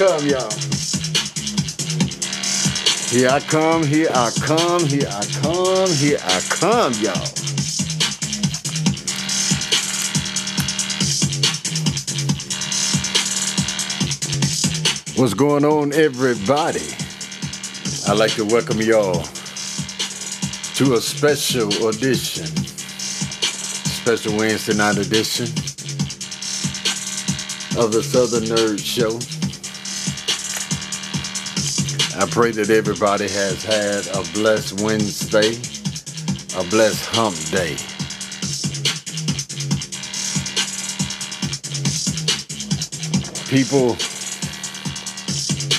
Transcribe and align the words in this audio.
come, 0.00 0.26
y'all. 0.26 0.50
Here 3.10 3.28
I 3.28 3.38
come, 3.46 3.82
here 3.84 4.08
I 4.08 4.30
come, 4.40 4.86
here 4.86 5.06
I 5.06 5.26
come, 5.42 5.90
here 5.90 6.18
I 6.24 6.40
come, 6.48 6.94
y'all. 6.94 7.20
What's 15.20 15.34
going 15.34 15.66
on, 15.66 15.92
everybody? 15.92 16.80
I'd 18.08 18.16
like 18.16 18.32
to 18.36 18.46
welcome 18.46 18.80
y'all 18.80 19.22
to 20.76 20.94
a 20.94 21.00
special 21.02 21.70
audition, 21.86 22.46
special 22.46 24.34
Wednesday 24.38 24.78
night 24.78 24.96
edition 24.96 25.48
of 27.78 27.92
the 27.92 28.02
Southern 28.02 28.44
Nerd 28.44 28.82
Show. 28.82 29.39
I 32.20 32.26
pray 32.26 32.50
that 32.50 32.68
everybody 32.68 33.26
has 33.28 33.64
had 33.64 34.06
a 34.08 34.22
blessed 34.34 34.82
Wednesday, 34.82 35.52
a 36.54 36.62
blessed 36.68 37.06
hump 37.06 37.34
day. 37.48 37.76
People, 43.48 43.94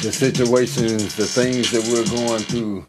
the 0.02 0.12
situations, 0.12 1.16
the 1.16 1.28
things 1.28 1.70
that 1.70 1.88
we're 1.94 2.10
going 2.10 2.42
through 2.42 2.88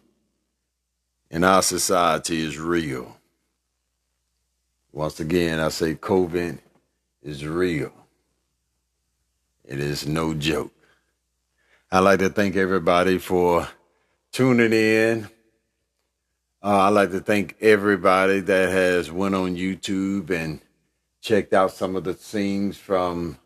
in 1.31 1.44
our 1.44 1.61
society 1.61 2.41
is 2.41 2.59
real. 2.59 3.19
Once 4.92 5.20
again, 5.20 5.61
I 5.61 5.69
say 5.69 5.94
COVID 5.94 6.59
is 7.22 7.47
real. 7.47 7.92
It 9.66 9.78
is 9.78 10.06
no 10.06 10.33
joke. 10.33 10.72
I'd 11.94 11.98
like 11.98 12.20
to 12.20 12.30
thank 12.30 12.56
everybody 12.56 13.18
for 13.18 13.68
tuning 14.32 14.72
in. 14.72 15.28
Uh, 16.64 16.84
I'd 16.84 16.88
like 16.88 17.10
to 17.10 17.20
thank 17.20 17.54
everybody 17.60 18.40
that 18.40 18.70
has 18.70 19.12
went 19.12 19.34
on 19.34 19.56
YouTube 19.56 20.30
and 20.30 20.62
checked 21.20 21.52
out 21.52 21.72
some 21.72 21.94
of 21.94 22.04
the 22.04 22.14
scenes 22.14 22.78
from 22.78 23.36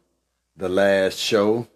the 0.56 0.68
last 0.68 1.18
show 1.18 1.66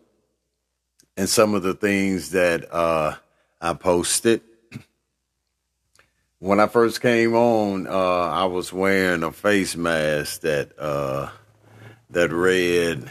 and 1.17 1.29
some 1.29 1.57
of 1.57 1.65
the 1.65 1.75
things 1.75 2.31
that 2.31 2.73
uh, 2.73 3.17
I 3.61 3.75
posted. 3.75 4.41
When 6.39 6.61
I 6.61 6.69
first 6.69 7.01
came 7.01 7.35
on, 7.35 7.89
uh, 7.89 7.91
I 7.91 8.45
was 8.45 8.73
wearing 8.73 9.25
a 9.25 9.33
face 9.33 9.75
mask 9.75 10.43
that 10.43 10.79
uh, 10.79 11.31
that 12.11 12.31
read 12.31 13.11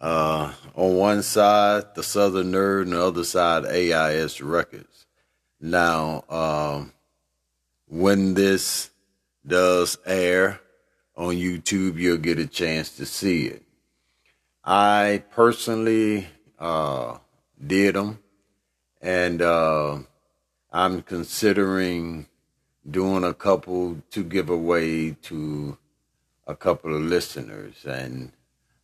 uh, 0.00 0.52
on 0.74 0.96
one 0.96 1.22
side 1.22 1.94
the 1.94 2.02
Southern 2.02 2.52
Nerd, 2.52 2.82
and 2.82 2.92
the 2.92 3.02
other 3.02 3.24
side 3.24 3.64
AIS 3.66 4.40
Records. 4.40 5.06
Now, 5.60 6.24
um, 6.28 6.92
when 7.86 8.34
this 8.34 8.90
does 9.46 9.98
air 10.06 10.60
on 11.16 11.34
YouTube, 11.34 11.96
you'll 11.96 12.16
get 12.16 12.38
a 12.38 12.46
chance 12.46 12.96
to 12.96 13.04
see 13.04 13.46
it. 13.46 13.62
I 14.64 15.22
personally 15.30 16.28
uh, 16.58 17.18
did 17.64 17.94
them, 17.94 18.20
and 19.02 19.42
uh, 19.42 19.98
I'm 20.72 21.02
considering 21.02 22.26
doing 22.88 23.24
a 23.24 23.34
couple 23.34 24.02
to 24.10 24.24
give 24.24 24.48
away 24.48 25.12
to 25.22 25.76
a 26.46 26.54
couple 26.54 26.94
of 26.94 27.02
listeners, 27.02 27.84
and 27.84 28.32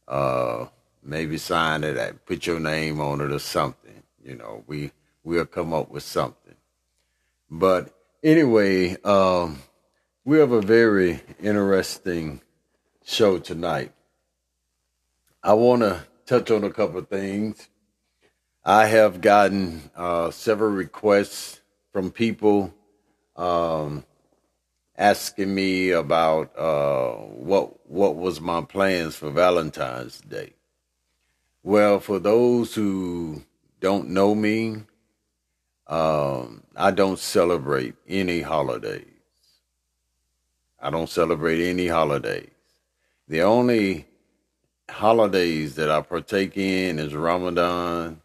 uh, 0.09 0.67
maybe 1.07 1.39
sign 1.39 1.85
it, 1.85 1.97
and 1.97 2.25
put 2.27 2.47
your 2.47 2.61
name 2.61 3.01
on 3.01 3.21
it 3.21 3.33
or 3.33 3.39
something. 3.39 4.03
You 4.23 4.37
know, 4.37 4.65
we 4.67 4.91
we'll 5.23 5.47
come 5.47 5.73
up 5.73 5.91
with 5.91 6.03
something. 6.03 6.55
But 7.51 7.95
anyway, 8.23 8.97
um, 9.03 9.61
we 10.25 10.39
have 10.39 10.53
a 10.53 10.61
very 10.61 11.21
interesting 11.41 12.41
show 13.05 13.39
tonight. 13.39 13.93
I 15.43 15.55
want 15.55 15.83
to 15.83 16.05
touch 16.27 16.51
on 16.51 16.65
a 16.65 16.71
couple 16.71 16.99
of 16.99 17.09
things. 17.09 17.69
I 18.65 18.87
have 18.87 19.21
gotten 19.21 19.91
uh, 19.95 20.33
several 20.33 20.73
requests 20.73 21.61
from 21.93 22.11
people 22.11 22.75
um, 23.37 24.05
asking 24.99 25.55
me 25.55 25.91
about 25.91 26.59
uh, 26.59 27.13
what 27.13 27.89
what 27.89 28.17
was 28.17 28.41
my 28.41 28.63
plans 28.63 29.15
for 29.15 29.31
Valentine's 29.31 30.21
Day. 30.21 30.56
Well, 31.67 31.99
for 31.99 32.21
those 32.21 32.77
who 32.77 33.43
don't 33.81 34.11
know 34.11 34.37
me, 34.37 34.85
um, 35.89 36.63
I 36.77 36.93
don't 36.93 37.19
celebrate 37.19 37.97
any 38.09 38.41
holidays. 38.41 39.03
I 40.81 40.91
don't 40.91 41.11
celebrate 41.11 41.69
any 41.69 41.89
holidays. 41.89 42.51
The 43.27 43.43
only 43.43 44.07
holidays 44.89 45.75
that 45.75 45.91
I 45.91 46.03
partake 46.03 46.57
in 46.57 47.01
is 47.01 47.17
Ramadan 47.17 48.21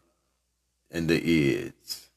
and 0.92 1.08
the 1.08 1.20
Eids. 1.20 2.10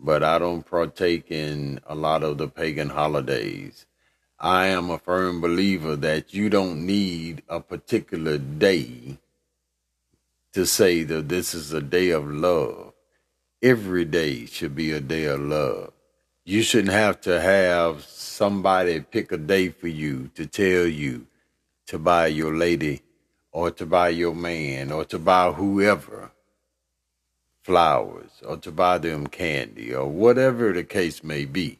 But 0.00 0.24
I 0.24 0.40
don't 0.40 0.68
partake 0.68 1.30
in 1.30 1.78
a 1.86 1.94
lot 1.94 2.24
of 2.24 2.38
the 2.38 2.48
pagan 2.48 2.88
holidays. 2.88 3.86
I 4.40 4.66
am 4.66 4.90
a 4.90 4.98
firm 4.98 5.40
believer 5.40 5.94
that 5.94 6.34
you 6.34 6.50
don't 6.50 6.84
need 6.84 7.44
a 7.48 7.60
particular 7.60 8.38
day 8.38 9.18
to 10.58 10.66
say 10.66 11.04
that 11.04 11.28
this 11.28 11.54
is 11.54 11.72
a 11.72 11.80
day 11.80 12.10
of 12.10 12.28
love. 12.28 12.92
Every 13.62 14.04
day 14.04 14.44
should 14.44 14.74
be 14.74 14.90
a 14.90 15.00
day 15.00 15.26
of 15.26 15.38
love. 15.38 15.92
You 16.44 16.62
shouldn't 16.62 16.94
have 16.94 17.20
to 17.20 17.40
have 17.40 18.02
somebody 18.02 18.98
pick 18.98 19.30
a 19.30 19.36
day 19.36 19.68
for 19.68 19.86
you 19.86 20.32
to 20.34 20.46
tell 20.46 20.84
you 20.84 21.28
to 21.86 21.96
buy 21.96 22.26
your 22.26 22.56
lady 22.56 23.02
or 23.52 23.70
to 23.70 23.86
buy 23.86 24.08
your 24.08 24.34
man 24.34 24.90
or 24.90 25.04
to 25.04 25.18
buy 25.20 25.52
whoever 25.52 26.32
flowers 27.62 28.42
or 28.44 28.56
to 28.56 28.72
buy 28.72 28.98
them 28.98 29.28
candy 29.28 29.94
or 29.94 30.08
whatever 30.08 30.72
the 30.72 30.82
case 30.82 31.22
may 31.22 31.44
be. 31.44 31.78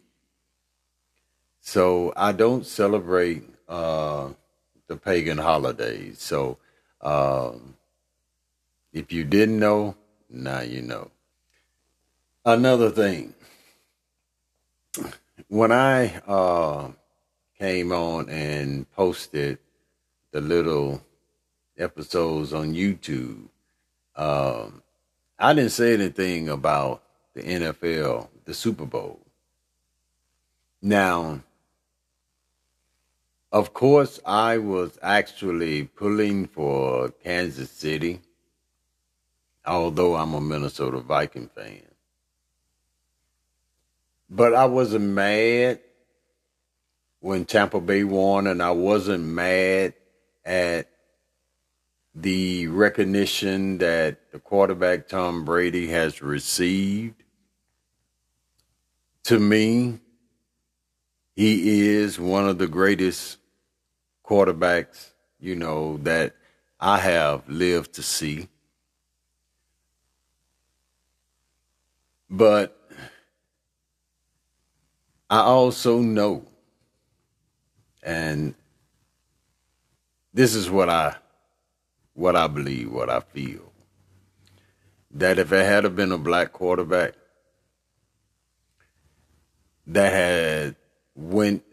So 1.60 2.12
I 2.14 2.30
don't 2.30 2.64
celebrate 2.64 3.42
uh, 3.68 4.28
the 4.86 4.96
pagan 4.96 5.38
holidays. 5.38 6.20
So 6.20 6.58
um, 7.00 7.74
if 8.92 9.12
you 9.12 9.24
didn't 9.24 9.58
know, 9.58 9.96
now 10.30 10.60
you 10.60 10.82
know. 10.82 11.10
Another 12.44 12.90
thing, 12.90 13.34
when 15.48 15.72
I 15.72 16.16
uh, 16.26 16.90
came 17.58 17.92
on 17.92 18.28
and 18.28 18.90
posted 18.92 19.58
the 20.30 20.40
little 20.40 21.02
episodes 21.76 22.52
on 22.52 22.74
YouTube, 22.74 23.48
um, 24.16 24.82
I 25.38 25.54
didn't 25.54 25.72
say 25.72 25.94
anything 25.94 26.48
about 26.48 27.02
the 27.34 27.42
NFL, 27.42 28.28
the 28.44 28.54
Super 28.54 28.86
Bowl. 28.86 29.20
Now, 30.82 31.40
of 33.50 33.72
course, 33.72 34.20
I 34.26 34.58
was 34.58 34.98
actually 35.02 35.84
pulling 35.84 36.46
for 36.46 37.10
Kansas 37.24 37.70
City, 37.70 38.20
although 39.66 40.16
I'm 40.16 40.34
a 40.34 40.40
Minnesota 40.40 41.00
Viking 41.00 41.48
fan. 41.54 41.82
But 44.30 44.54
I 44.54 44.66
wasn't 44.66 45.04
mad 45.04 45.80
when 47.20 47.44
Tampa 47.44 47.80
Bay 47.80 48.04
won, 48.04 48.46
and 48.46 48.62
I 48.62 48.70
wasn't 48.70 49.24
mad 49.24 49.94
at 50.44 50.88
the 52.14 52.66
recognition 52.68 53.78
that 53.78 54.32
the 54.32 54.38
quarterback 54.38 55.08
Tom 55.08 55.44
Brady 55.44 55.88
has 55.88 56.20
received. 56.20 57.22
To 59.24 59.38
me, 59.38 60.00
he 61.36 61.88
is 61.88 62.18
one 62.18 62.48
of 62.48 62.58
the 62.58 62.66
greatest 62.66 63.38
quarterbacks, 64.24 65.10
you 65.38 65.54
know, 65.54 65.98
that 65.98 66.34
I 66.80 66.98
have 66.98 67.48
lived 67.48 67.94
to 67.94 68.02
see. 68.02 68.48
But 72.30 72.78
I 75.30 75.40
also 75.40 76.00
know, 76.00 76.44
and 78.02 78.54
this 80.34 80.54
is 80.54 80.70
what 80.70 80.88
I 80.88 81.16
what 82.14 82.36
I 82.36 82.48
believe, 82.48 82.90
what 82.90 83.08
I 83.08 83.20
feel, 83.20 83.72
that 85.12 85.38
if 85.38 85.52
it 85.52 85.64
had 85.64 85.94
been 85.96 86.12
a 86.12 86.18
black 86.18 86.52
quarterback 86.52 87.14
that 89.86 90.12
had 90.12 90.76
went 91.14 91.64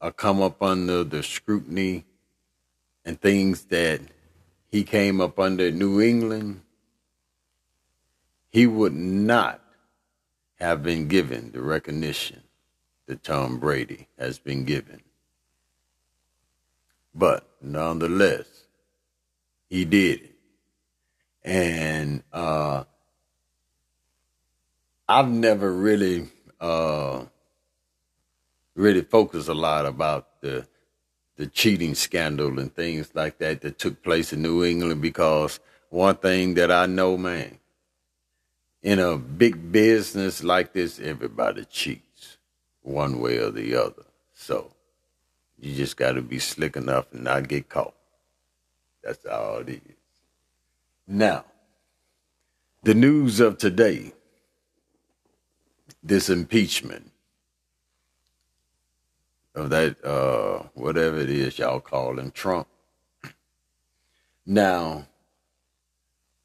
or 0.00 0.12
come 0.12 0.42
up 0.42 0.62
under 0.62 1.04
the 1.04 1.22
scrutiny 1.22 2.04
and 3.04 3.20
things 3.20 3.64
that 3.66 4.00
he 4.70 4.84
came 4.84 5.20
up 5.20 5.38
under 5.38 5.70
New 5.70 6.00
England, 6.00 6.62
he 8.50 8.66
would 8.66 8.94
not 8.94 9.60
have 10.62 10.82
been 10.82 11.08
given 11.08 11.50
the 11.52 11.60
recognition 11.60 12.40
that 13.06 13.24
Tom 13.24 13.58
Brady 13.58 14.06
has 14.16 14.38
been 14.38 14.64
given. 14.64 15.02
But 17.14 17.46
nonetheless, 17.60 18.46
he 19.68 19.84
did 19.84 20.20
it. 20.22 20.30
And 21.44 22.22
uh, 22.32 22.84
I've 25.08 25.28
never 25.28 25.72
really 25.72 26.28
uh, 26.60 27.24
really 28.76 29.02
focused 29.02 29.48
a 29.48 29.54
lot 29.54 29.84
about 29.84 30.40
the 30.40 30.66
the 31.36 31.46
cheating 31.48 31.94
scandal 31.94 32.60
and 32.60 32.72
things 32.72 33.10
like 33.14 33.38
that 33.38 33.62
that 33.62 33.78
took 33.78 34.02
place 34.02 34.32
in 34.32 34.42
New 34.42 34.64
England 34.64 35.02
because 35.02 35.58
one 35.88 36.14
thing 36.16 36.54
that 36.54 36.70
I 36.70 36.86
know, 36.86 37.16
man, 37.16 37.58
in 38.82 38.98
a 38.98 39.16
big 39.16 39.72
business 39.72 40.42
like 40.42 40.72
this, 40.72 40.98
everybody 41.00 41.64
cheats 41.64 42.38
one 42.82 43.20
way 43.20 43.38
or 43.38 43.50
the 43.50 43.74
other. 43.76 44.04
So 44.34 44.72
you 45.58 45.74
just 45.74 45.96
got 45.96 46.12
to 46.12 46.22
be 46.22 46.38
slick 46.38 46.76
enough 46.76 47.06
and 47.12 47.24
not 47.24 47.48
get 47.48 47.68
caught. 47.68 47.94
That's 49.02 49.24
all 49.26 49.58
it 49.58 49.68
is. 49.68 49.96
Now, 51.06 51.44
the 52.82 52.94
news 52.94 53.40
of 53.40 53.58
today 53.58 54.12
this 56.02 56.28
impeachment 56.28 57.10
of 59.54 59.70
that, 59.70 60.04
uh, 60.04 60.64
whatever 60.74 61.18
it 61.18 61.30
is 61.30 61.58
y'all 61.58 61.80
call 61.80 62.18
him, 62.18 62.30
Trump. 62.30 62.66
Now, 64.44 65.06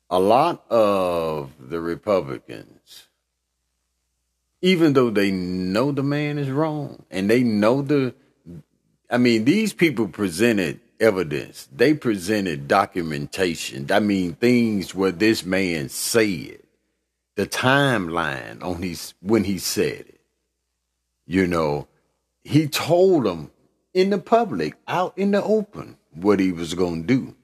a 0.10 0.20
lot 0.20 0.64
of 0.72 1.52
the 1.60 1.80
Republicans, 1.80 3.08
even 4.62 4.94
though 4.94 5.10
they 5.10 5.32
know 5.32 5.92
the 5.92 6.04
man 6.04 6.38
is 6.38 6.50
wrong 6.50 7.04
and 7.12 7.30
they 7.30 7.44
know 7.44 7.82
the, 7.82 8.14
I 9.10 9.18
mean, 9.18 9.46
these 9.46 9.74
people 9.74 10.08
presented 10.08 10.80
evidence, 11.00 11.68
they 11.76 11.94
presented 11.94 12.68
documentation. 12.68 13.92
I 13.92 14.00
mean, 14.00 14.34
things 14.34 14.96
where 14.96 15.12
this 15.12 15.46
man 15.46 15.90
said, 15.90 16.60
the 17.36 17.46
timeline 17.46 18.64
on 18.64 18.82
his 18.82 19.14
when 19.22 19.44
he 19.44 19.60
said 19.60 20.06
it. 20.08 20.20
You 21.28 21.46
know, 21.46 21.88
he 22.44 22.68
told 22.68 23.26
them 23.26 23.52
in 23.94 24.10
the 24.10 24.18
public, 24.18 24.76
out 24.88 25.14
in 25.18 25.32
the 25.32 25.44
open, 25.44 25.98
what 26.14 26.40
he 26.40 26.52
was 26.52 26.74
going 26.74 27.06
to 27.06 27.08
do. 27.08 27.36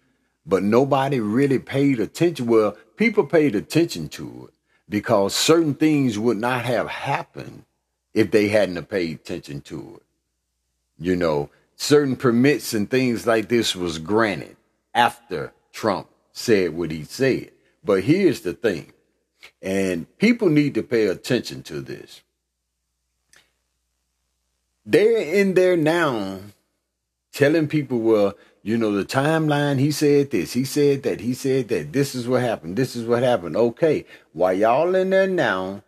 But 0.45 0.63
nobody 0.63 1.19
really 1.19 1.59
paid 1.59 1.99
attention. 1.99 2.47
Well, 2.47 2.77
people 2.97 3.25
paid 3.25 3.55
attention 3.55 4.09
to 4.09 4.49
it 4.49 4.53
because 4.89 5.33
certain 5.33 5.73
things 5.73 6.19
would 6.19 6.37
not 6.37 6.65
have 6.65 6.89
happened 6.89 7.65
if 8.13 8.31
they 8.31 8.49
hadn't 8.49 8.89
paid 8.89 9.19
attention 9.19 9.61
to 9.61 9.95
it. 9.97 10.03
You 11.03 11.15
know, 11.15 11.49
certain 11.75 12.15
permits 12.15 12.73
and 12.73 12.89
things 12.89 13.25
like 13.25 13.49
this 13.49 13.75
was 13.75 13.99
granted 13.99 14.57
after 14.93 15.53
Trump 15.71 16.07
said 16.31 16.75
what 16.75 16.91
he 16.91 17.03
said. 17.03 17.51
But 17.83 18.03
here's 18.03 18.41
the 18.41 18.53
thing, 18.53 18.93
and 19.61 20.05
people 20.17 20.49
need 20.49 20.75
to 20.75 20.83
pay 20.83 21.07
attention 21.07 21.63
to 21.63 21.81
this 21.81 22.21
they're 24.85 25.17
in 25.17 25.53
there 25.53 25.77
now 25.77 26.39
telling 27.31 27.67
people, 27.67 27.99
well, 27.99 28.33
you 28.65 28.77
know, 28.77 28.93
the 28.93 29.03
timeline, 29.03 29.77
he 29.77 29.91
said 29.91 30.31
this, 30.31 30.53
he 30.53 30.63
said 30.63 31.03
that, 31.03 31.19
he 31.19 31.33
said 31.33 31.67
that, 31.67 31.91
this 31.91 32.15
is 32.15 32.29
what 32.29 32.41
happened, 32.41 32.77
this 32.77 32.95
is 32.95 33.05
what 33.05 33.21
happened. 33.21 33.57
Okay, 33.57 34.05
why 34.31 34.53
y'all 34.53 34.95
in 34.95 35.09
there 35.09 35.27
now 35.27 35.83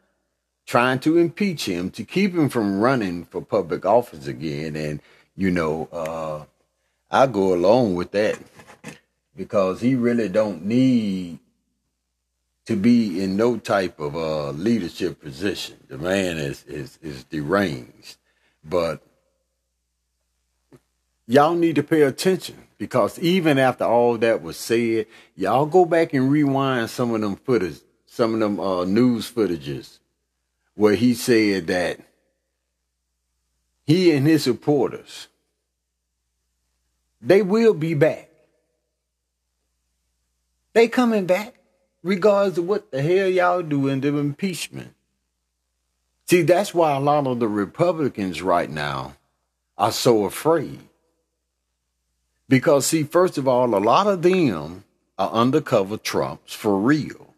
trying 0.66 1.00
to 1.00 1.18
impeach 1.18 1.70
him 1.70 1.90
to 1.92 2.04
keep 2.04 2.34
him 2.34 2.50
from 2.50 2.82
running 2.82 3.24
for 3.24 3.42
public 3.42 3.86
office 3.86 4.28
again, 4.28 4.76
and, 4.76 5.02
you 5.38 5.52
know, 5.52 5.88
uh, 5.94 6.44
I 7.10 7.28
go 7.28 7.54
along 7.54 7.96
with 7.96 8.12
that 8.12 8.38
because 9.38 9.80
he 9.80 9.96
really 9.96 10.28
don't 10.28 10.66
need 10.66 11.40
to 12.66 12.76
be 12.76 13.24
in 13.24 13.38
no 13.38 13.58
type 13.58 14.00
of 14.00 14.18
uh, 14.18 14.50
leadership 14.50 15.22
position. 15.22 15.78
The 15.88 15.98
man 15.98 16.38
is, 16.38 16.66
is, 16.66 17.00
is 17.02 17.24
deranged. 17.26 18.18
But 18.64 19.02
y'all 21.28 21.56
need 21.56 21.76
to 21.76 21.84
pay 21.84 22.02
attention 22.02 22.65
because 22.78 23.18
even 23.20 23.58
after 23.58 23.86
all 23.86 24.18
that 24.18 24.42
was 24.42 24.58
said, 24.58 25.08
y'all 25.36 25.66
go 25.66 25.86
back 25.86 26.14
and 26.14 26.32
rewind 26.32 26.90
some 26.90 27.14
of 27.14 27.22
them 27.22 27.36
footage, 27.36 27.80
some 28.06 28.34
of 28.34 28.40
them 28.40 28.60
uh, 28.60 28.86
news 28.86 29.32
footages 29.32 30.00
where 30.76 30.96
he 30.96 31.14
said 31.14 31.68
that 31.68 32.00
he 33.86 34.12
and 34.12 34.28
his 34.28 34.44
supporters 34.44 35.28
they 37.26 37.42
will 37.42 37.74
be 37.74 37.96
back. 37.96 38.30
They 40.74 40.88
coming 40.88 41.26
back 41.26 41.56
regardless 42.04 42.60
of 42.60 42.68
what 42.68 42.92
the 42.92 43.02
hell 43.02 43.28
y'all 43.28 43.64
do 43.64 43.88
in 43.88 44.02
the 44.02 44.16
impeachment. 44.16 44.94
See, 46.28 46.44
that's 46.44 46.74
why 46.74 46.96
a 46.96 47.00
lot 47.00 47.26
of 47.26 47.40
the 47.40 47.48
Republicans 47.48 48.42
right 48.44 48.70
now 48.70 49.16
are 49.78 49.92
so 49.92 50.26
afraid. 50.26 50.80
Because, 52.48 52.86
see, 52.86 53.04
first 53.04 53.38
of 53.38 53.48
all, 53.48 53.76
a 53.76 53.80
lot 53.80 54.08
of 54.08 54.22
them 54.22 54.84
are 55.18 55.32
undercover 55.32 55.98
Trumps 55.98 56.54
for 56.54 56.78
real. 56.78 57.34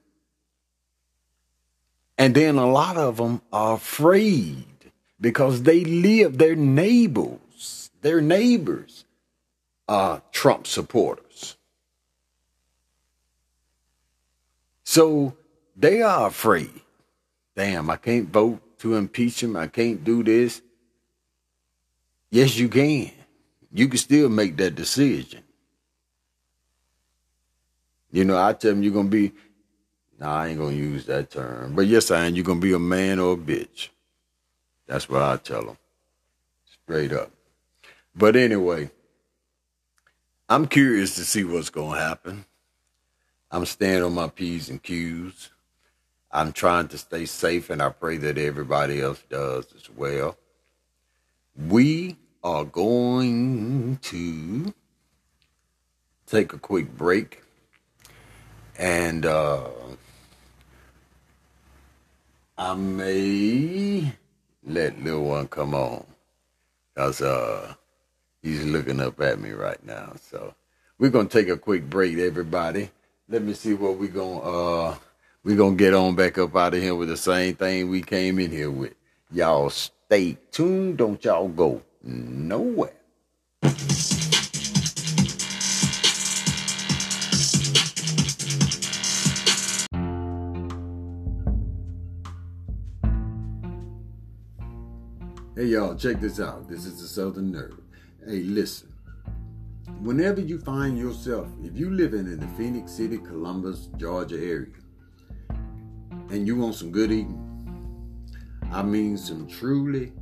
And 2.18 2.36
then 2.36 2.58
a 2.58 2.70
lot 2.70 2.98
of 2.98 3.18
them 3.18 3.42
are 3.54 3.76
afraid 3.76 4.66
because 5.22 5.64
they 5.64 5.84
live, 5.84 6.38
their 6.38 6.56
neighbors, 6.56 7.92
their 8.02 8.22
neighbors 8.22 9.06
are 9.88 10.22
Trump 10.32 10.68
supporters. 10.68 11.56
So 14.84 15.36
they 15.76 16.02
are 16.02 16.28
afraid. 16.28 16.82
Damn, 17.56 17.90
I 17.90 17.98
can't 17.98 18.30
vote 18.30 18.62
to 18.80 18.96
impeach 18.96 19.44
him. 19.44 19.56
I 19.56 19.68
can't 19.68 20.04
do 20.04 20.24
this. 20.24 20.62
Yes, 22.30 22.58
you 22.58 22.68
can. 22.68 23.12
You 23.72 23.88
can 23.88 23.98
still 23.98 24.30
make 24.30 24.58
that 24.58 24.76
decision. 24.76 25.44
You 28.12 28.26
know, 28.26 28.42
I 28.42 28.54
tell 28.54 28.72
them 28.72 28.84
you're 28.84 28.94
gonna 28.94 29.10
be. 29.10 29.34
Nah, 30.20 30.36
I 30.36 30.48
ain't 30.48 30.60
gonna 30.60 30.76
use 30.76 31.06
that 31.06 31.30
term. 31.30 31.76
But 31.76 31.88
yes, 31.88 32.10
I 32.10 32.26
am. 32.26 32.36
You're 32.36 32.46
gonna 32.46 32.60
be 32.60 32.74
a 32.74 32.80
man 32.80 33.20
or 33.20 33.34
a 33.34 33.38
bitch. 33.38 33.90
That's 34.88 35.10
what 35.10 35.22
I 35.22 35.38
tell 35.38 35.66
them, 35.66 35.78
straight 36.84 37.12
up. 37.12 37.32
But 38.16 38.36
anyway, 38.36 38.90
I'm 40.50 40.68
curious 40.68 41.16
to 41.16 41.26
see 41.26 41.44
what's 41.44 41.70
gonna 41.70 42.00
happen. 42.00 42.46
I'm 43.52 43.66
staying 43.66 44.02
on 44.04 44.14
my 44.14 44.30
p's 44.30 44.70
and 44.70 44.82
q's. 44.82 45.50
I'm 46.32 46.52
trying 46.52 46.88
to 46.90 46.98
stay 46.98 47.26
safe, 47.26 47.70
and 47.70 47.82
I 47.82 47.90
pray 47.90 48.18
that 48.18 48.38
everybody 48.38 49.02
else 49.02 49.22
does 49.30 49.66
as 49.76 49.90
well. 49.90 50.38
We 51.56 52.18
are 52.44 52.66
going 52.66 54.00
to 54.04 54.74
take 56.26 56.54
a 56.54 56.60
quick 56.60 56.96
break 56.98 57.44
and 58.78 59.26
uh, 59.26 59.68
I 62.58 62.74
may 62.76 64.14
let 64.64 65.02
little 65.04 65.26
one 65.26 65.48
come 65.48 65.74
on 65.74 66.06
because 66.94 67.22
uh, 67.22 67.74
he's 68.42 68.64
looking 68.66 69.00
up 69.00 69.20
at 69.22 69.40
me 69.40 69.52
right 69.52 69.84
now. 69.86 70.14
So 70.20 70.54
we're 71.00 71.10
gonna 71.12 71.30
take 71.30 71.50
a 71.50 71.58
quick 71.58 71.90
break, 71.90 72.18
everybody. 72.18 72.90
Let 73.30 73.42
me 73.44 73.54
see 73.54 73.74
what 73.74 73.98
we're 73.98 74.10
gonna 74.10 74.40
uh, 74.40 74.96
we're 75.44 75.58
to 75.58 75.76
get 75.76 75.94
on 75.94 76.16
back 76.16 76.38
up 76.38 76.56
out 76.56 76.74
of 76.74 76.82
here 76.82 76.96
with 76.96 77.10
the 77.10 77.18
same 77.18 77.56
thing 77.56 77.90
we 77.90 78.02
came 78.02 78.40
in 78.40 78.52
here 78.52 78.72
with. 78.72 78.94
Y'all 79.32 79.70
stay 79.70 80.38
tuned. 80.52 80.98
Don't 80.98 81.24
y'all 81.24 81.48
go 81.48 81.82
nowhere. 82.08 82.94
Hey 95.56 95.66
y'all, 95.66 95.96
check 95.96 96.22
this 96.22 96.40
out. 96.40 96.70
This 96.70 96.86
is 96.86 97.02
the 97.02 97.08
Southern 97.08 97.52
Nerd. 97.52 97.80
Hey, 98.24 98.44
listen. 98.44 98.94
Whenever 100.02 100.40
you 100.40 100.60
find 100.60 100.98
yourself, 100.98 101.48
if 101.64 101.76
you 101.76 101.90
living 101.90 102.28
in 102.28 102.40
the 102.40 102.48
Phenix 102.50 102.92
City, 102.92 103.18
Columbus, 103.18 103.90
Georgia 103.98 104.38
area, 104.38 104.68
and 106.30 106.46
you 106.46 106.56
want 106.56 106.76
some 106.76 106.92
good 106.92 107.12
eating, 107.12 107.44
I 108.72 108.84
mean 108.84 109.18
some 109.18 109.48
truly 109.48 110.14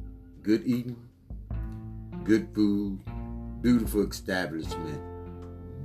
good 0.42 0.65
eating, 0.65 1.06
good 2.25 2.50
food, 2.55 3.00
beautiful 3.62 4.10
establishment, 4.10 5.00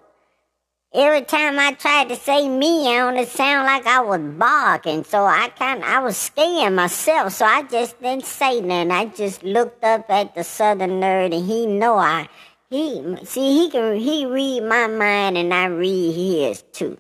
Every 0.95 1.23
time 1.23 1.59
I 1.59 1.73
tried 1.73 2.09
to 2.09 2.17
say 2.17 2.49
meow, 2.49 3.15
it 3.15 3.29
sounded 3.29 3.67
like 3.67 3.87
I 3.87 4.01
was 4.01 4.21
barking. 4.39 5.05
So 5.05 5.27
I 5.27 5.51
kind, 5.51 5.85
I 5.85 5.99
was 6.01 6.17
scaring 6.17 6.75
myself. 6.75 7.35
So 7.35 7.45
I 7.45 7.63
just 7.65 8.01
didn't 8.01 8.25
say 8.25 8.63
nothing. 8.63 8.91
I 8.91 9.05
just 9.05 9.43
looked 9.43 9.85
up 9.85 10.09
at 10.09 10.35
the 10.35 10.43
Southern 10.43 11.01
nerd, 11.01 11.35
and 11.35 11.47
he 11.47 11.67
know 11.67 11.99
I. 11.99 12.29
He 12.71 13.17
see 13.25 13.65
he 13.65 13.71
can 13.71 13.97
he 13.97 14.25
read 14.25 14.63
my 14.63 14.87
mind, 14.87 15.37
and 15.37 15.53
I 15.53 15.67
read 15.67 16.15
his 16.15 16.63
too. 16.73 16.97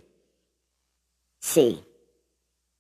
See. 1.41 1.83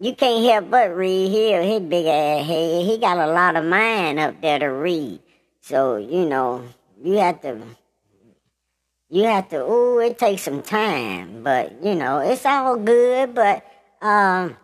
You 0.01 0.15
can't 0.15 0.45
help 0.45 0.71
but 0.71 0.95
read 0.95 1.29
here. 1.29 1.61
His 1.61 1.81
big 1.81 2.07
ass 2.07 2.47
head. 2.47 2.87
He 2.87 2.99
got 2.99 3.19
a 3.19 3.33
lot 3.33 3.57
of 3.57 3.65
mind 3.65 4.21
up 4.21 4.41
there 4.41 4.61
to 4.61 4.67
read. 4.67 5.19
So, 5.61 5.97
you 5.97 6.25
know, 6.25 6.65
you 7.03 7.15
have 7.15 7.41
to 7.43 7.61
you 9.11 9.25
have 9.25 9.49
to 9.49 9.57
ooh, 9.57 9.99
it 9.99 10.17
takes 10.17 10.43
some 10.43 10.63
time. 10.63 11.43
But, 11.43 11.83
you 11.83 11.97
know, 11.97 12.19
it's 12.19 12.47
all 12.47 12.77
good, 12.77 13.35
but 13.35 13.65
um 14.01 14.57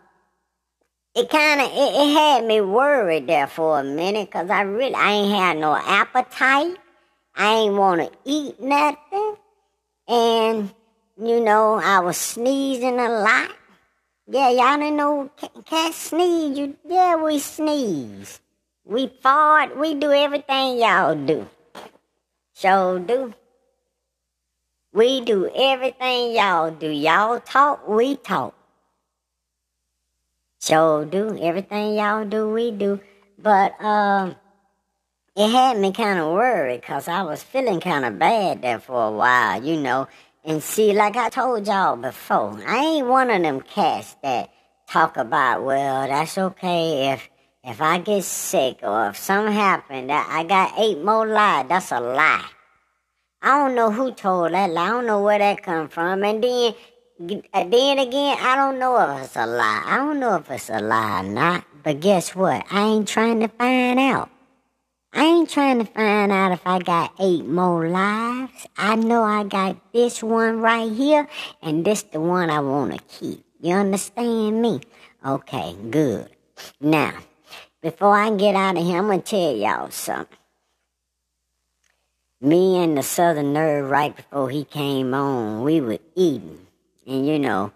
it 1.16 1.28
kinda 1.28 1.64
it, 1.64 1.68
it 1.68 2.12
had 2.12 2.44
me 2.44 2.60
worried 2.60 3.26
there 3.26 3.48
for 3.48 3.80
a 3.80 3.84
minute 3.84 4.28
because 4.28 4.50
I 4.50 4.60
really 4.60 4.94
I 4.94 5.10
ain't 5.10 5.34
had 5.34 5.58
no 5.58 5.74
appetite. 5.74 6.76
I 7.34 7.54
ain't 7.54 7.74
wanna 7.74 8.08
eat 8.24 8.60
nothing. 8.60 9.34
And, 10.06 10.72
you 11.20 11.40
know, 11.40 11.74
I 11.74 11.98
was 11.98 12.16
sneezing 12.16 13.00
a 13.00 13.08
lot. 13.08 13.50
Yeah, 14.26 14.50
y'all 14.50 14.78
didn't 14.78 14.96
know 14.96 15.30
cats 15.66 15.96
sneeze. 15.96 16.58
You, 16.58 16.76
yeah, 16.88 17.16
we 17.16 17.38
sneeze. 17.38 18.40
We 18.84 19.08
fart. 19.20 19.76
We 19.76 19.94
do 19.94 20.12
everything 20.12 20.78
y'all 20.78 21.14
do. 21.14 21.46
Sure 22.54 22.98
do. 22.98 23.34
We 24.94 25.20
do 25.20 25.50
everything 25.54 26.34
y'all 26.34 26.70
do. 26.70 26.88
Y'all 26.88 27.40
talk, 27.40 27.86
we 27.86 28.16
talk. 28.16 28.54
Sure 30.60 31.04
do. 31.04 31.36
Everything 31.42 31.94
y'all 31.94 32.24
do, 32.24 32.48
we 32.48 32.70
do. 32.70 33.00
But, 33.38 33.78
um, 33.82 34.36
it 35.36 35.50
had 35.50 35.78
me 35.78 35.92
kind 35.92 36.18
of 36.18 36.32
worried 36.32 36.80
because 36.80 37.08
I 37.08 37.22
was 37.22 37.42
feeling 37.42 37.80
kind 37.80 38.04
of 38.04 38.18
bad 38.18 38.62
there 38.62 38.78
for 38.78 39.08
a 39.08 39.10
while, 39.10 39.62
you 39.62 39.76
know. 39.76 40.06
And 40.46 40.62
see, 40.62 40.92
like 40.92 41.16
I 41.16 41.30
told 41.30 41.66
y'all 41.66 41.96
before, 41.96 42.62
I 42.66 42.84
ain't 42.84 43.06
one 43.06 43.30
of 43.30 43.40
them 43.40 43.62
cats 43.62 44.14
that 44.22 44.50
talk 44.86 45.16
about, 45.16 45.64
well, 45.64 46.06
that's 46.06 46.36
okay 46.36 47.12
if 47.12 47.30
if 47.64 47.80
I 47.80 47.96
get 47.96 48.24
sick 48.24 48.80
or 48.82 49.08
if 49.08 49.16
something 49.16 49.54
happened, 49.54 50.10
that 50.10 50.28
I 50.30 50.44
got 50.44 50.78
eight 50.78 51.02
more 51.02 51.26
lives. 51.26 51.70
That's 51.70 51.92
a 51.92 52.00
lie. 52.00 52.44
I 53.40 53.58
don't 53.58 53.74
know 53.74 53.90
who 53.90 54.12
told 54.12 54.52
that 54.52 54.70
lie. 54.70 54.84
I 54.84 54.90
don't 54.90 55.06
know 55.06 55.22
where 55.22 55.38
that 55.38 55.62
come 55.62 55.88
from. 55.88 56.22
And 56.24 56.44
then, 56.44 56.74
uh, 57.54 57.64
then 57.64 57.98
again, 57.98 58.36
I 58.38 58.54
don't 58.54 58.78
know 58.78 59.00
if 59.00 59.24
it's 59.24 59.36
a 59.36 59.46
lie. 59.46 59.82
I 59.86 59.96
don't 59.96 60.20
know 60.20 60.36
if 60.36 60.50
it's 60.50 60.68
a 60.68 60.80
lie 60.80 61.20
or 61.20 61.22
not. 61.22 61.64
But 61.82 62.00
guess 62.00 62.36
what? 62.36 62.66
I 62.70 62.82
ain't 62.82 63.08
trying 63.08 63.40
to 63.40 63.48
find 63.48 63.98
out. 63.98 64.30
I 65.16 65.26
ain't 65.26 65.48
trying 65.48 65.78
to 65.78 65.84
find 65.84 66.32
out 66.32 66.50
if 66.50 66.66
I 66.66 66.80
got 66.80 67.14
eight 67.20 67.46
more 67.46 67.88
lives. 67.88 68.66
I 68.76 68.96
know 68.96 69.22
I 69.22 69.44
got 69.44 69.92
this 69.92 70.20
one 70.24 70.60
right 70.60 70.90
here, 70.90 71.28
and 71.62 71.84
this 71.84 72.02
the 72.02 72.18
one 72.20 72.50
I 72.50 72.58
want 72.58 72.94
to 72.94 72.98
keep. 73.04 73.44
You 73.60 73.76
understand 73.76 74.60
me? 74.60 74.80
Okay, 75.24 75.76
good. 75.88 76.30
Now, 76.80 77.14
before 77.80 78.16
I 78.16 78.34
get 78.34 78.56
out 78.56 78.76
of 78.76 78.84
here, 78.84 78.98
I'm 78.98 79.06
going 79.06 79.22
to 79.22 79.24
tell 79.26 79.54
y'all 79.54 79.90
something. 79.92 80.36
Me 82.40 82.82
and 82.82 82.98
the 82.98 83.04
Southern 83.04 83.54
Nerd, 83.54 83.88
right 83.88 84.16
before 84.16 84.50
he 84.50 84.64
came 84.64 85.14
on, 85.14 85.62
we 85.62 85.80
were 85.80 86.00
eating. 86.16 86.66
And 87.06 87.24
you 87.24 87.38
know, 87.38 87.72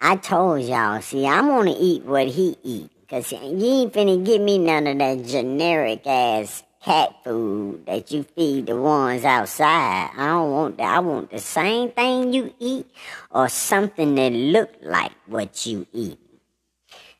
I 0.00 0.14
told 0.14 0.62
y'all, 0.62 1.02
see, 1.02 1.26
I'm 1.26 1.48
going 1.48 1.74
to 1.74 1.80
eat 1.80 2.04
what 2.04 2.28
he 2.28 2.56
eat. 2.62 2.91
Cause 3.12 3.30
you 3.30 3.38
ain't 3.42 3.92
finna 3.92 4.24
give 4.24 4.40
me 4.40 4.56
none 4.56 4.86
of 4.86 4.96
that 4.96 5.26
generic 5.26 6.06
ass 6.06 6.62
cat 6.82 7.14
food 7.22 7.84
that 7.84 8.10
you 8.10 8.22
feed 8.22 8.64
the 8.64 8.80
ones 8.80 9.22
outside. 9.22 10.08
I 10.16 10.28
don't 10.28 10.50
want 10.50 10.78
that. 10.78 10.96
I 10.96 10.98
want 11.00 11.30
the 11.30 11.38
same 11.38 11.90
thing 11.90 12.32
you 12.32 12.54
eat 12.58 12.86
or 13.30 13.50
something 13.50 14.14
that 14.14 14.32
look 14.32 14.70
like 14.80 15.12
what 15.26 15.66
you 15.66 15.86
eat. 15.92 16.18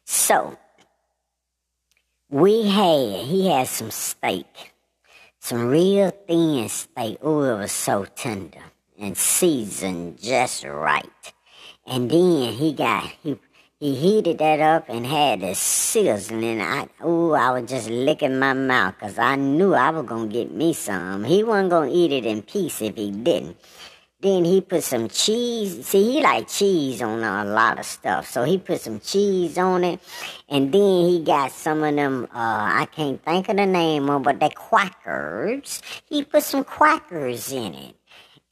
So, 0.07 0.57
we 2.31 2.67
had, 2.69 3.27
he 3.27 3.51
had 3.51 3.69
some 3.69 3.91
steak, 3.91 4.73
some 5.41 5.67
real 5.67 6.11
thin 6.27 6.71
steak. 6.71 7.19
Oh, 7.21 7.43
it 7.43 7.59
was 7.59 7.73
so 7.73 8.07
tender 8.07 8.65
and 8.99 9.15
seasoned 9.15 10.23
just 10.23 10.65
right. 10.65 11.05
And 11.87 12.11
then 12.11 12.55
he 12.55 12.73
got, 12.73 13.13
he 13.23 13.37
he 13.83 13.97
heated 13.97 14.39
that 14.39 14.61
up 14.61 14.89
and 14.89 15.05
had 15.05 15.43
it 15.43 15.57
sizzling. 15.57 16.61
I, 16.61 16.87
ooh, 17.05 17.33
I 17.33 17.51
was 17.51 17.69
just 17.69 17.91
licking 17.91 18.39
my 18.39 18.53
mouth 18.53 18.95
because 18.95 19.19
I 19.19 19.35
knew 19.35 19.75
I 19.75 19.91
was 19.91 20.07
going 20.07 20.29
to 20.29 20.33
get 20.33 20.53
me 20.53 20.73
some. 20.73 21.25
He 21.25 21.43
wasn't 21.43 21.71
going 21.71 21.91
to 21.91 21.97
eat 21.97 22.13
it 22.13 22.25
in 22.25 22.43
peace 22.43 22.81
if 22.81 22.95
he 22.95 23.11
didn't. 23.11 23.57
Then 24.21 24.45
he 24.45 24.61
put 24.61 24.85
some 24.85 25.09
cheese. 25.09 25.85
See, 25.85 26.13
he 26.13 26.23
like 26.23 26.47
cheese 26.47 27.03
on 27.03 27.25
a 27.25 27.45
lot 27.45 27.81
of 27.81 27.85
stuff. 27.85 28.31
So 28.31 28.45
he 28.45 28.57
put 28.57 28.81
some 28.81 29.01
cheese 29.01 29.59
on 29.59 29.83
it. 29.83 29.99
And 30.49 30.71
then 30.71 31.09
he 31.09 31.25
got 31.25 31.51
some 31.51 31.83
of 31.83 31.97
them, 31.97 32.29
uh, 32.33 32.37
I 32.37 32.87
can't 32.93 33.21
think 33.25 33.49
of 33.49 33.57
the 33.57 33.67
name 33.67 34.09
of 34.09 34.23
but 34.23 34.39
they 34.39 34.51
quackers. 34.51 35.83
He 36.09 36.23
put 36.23 36.45
some 36.45 36.63
quackers 36.63 37.51
in 37.51 37.75
it. 37.75 37.97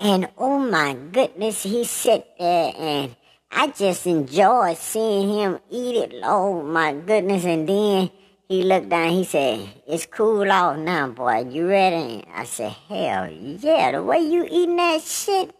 And 0.00 0.28
oh 0.36 0.58
my 0.58 0.94
goodness, 0.94 1.62
he 1.62 1.84
sat 1.84 2.36
there 2.36 2.72
and 2.76 3.14
I 3.52 3.66
just 3.68 4.06
enjoyed 4.06 4.78
seeing 4.78 5.28
him 5.28 5.58
eat 5.70 5.96
it. 5.96 6.20
Oh 6.22 6.62
my 6.62 6.94
goodness! 6.94 7.44
And 7.44 7.68
then 7.68 8.10
he 8.48 8.62
looked 8.62 8.88
down. 8.88 9.10
He 9.10 9.24
said, 9.24 9.68
"It's 9.86 10.06
cool 10.06 10.50
off 10.50 10.78
now, 10.78 11.08
boy. 11.08 11.50
You 11.50 11.66
ready?" 11.66 12.24
I 12.32 12.44
said, 12.44 12.72
"Hell 12.88 13.28
yeah! 13.28 13.90
The 13.90 14.02
way 14.02 14.20
you 14.20 14.46
eating 14.46 14.76
that 14.76 15.02
shit, 15.02 15.50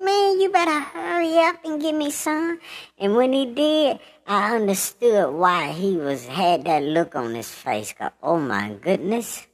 man, 0.00 0.40
you 0.40 0.50
better 0.50 0.78
hurry 0.78 1.38
up 1.42 1.56
and 1.64 1.82
give 1.82 1.94
me 1.94 2.12
some." 2.12 2.60
And 2.96 3.16
when 3.16 3.32
he 3.32 3.46
did, 3.46 3.98
I 4.28 4.54
understood 4.54 5.34
why 5.34 5.72
he 5.72 5.96
was 5.96 6.26
had 6.26 6.64
that 6.64 6.84
look 6.84 7.16
on 7.16 7.34
his 7.34 7.50
face. 7.50 7.92
Cause, 7.92 8.12
oh 8.22 8.38
my 8.38 8.78
goodness, 8.80 9.48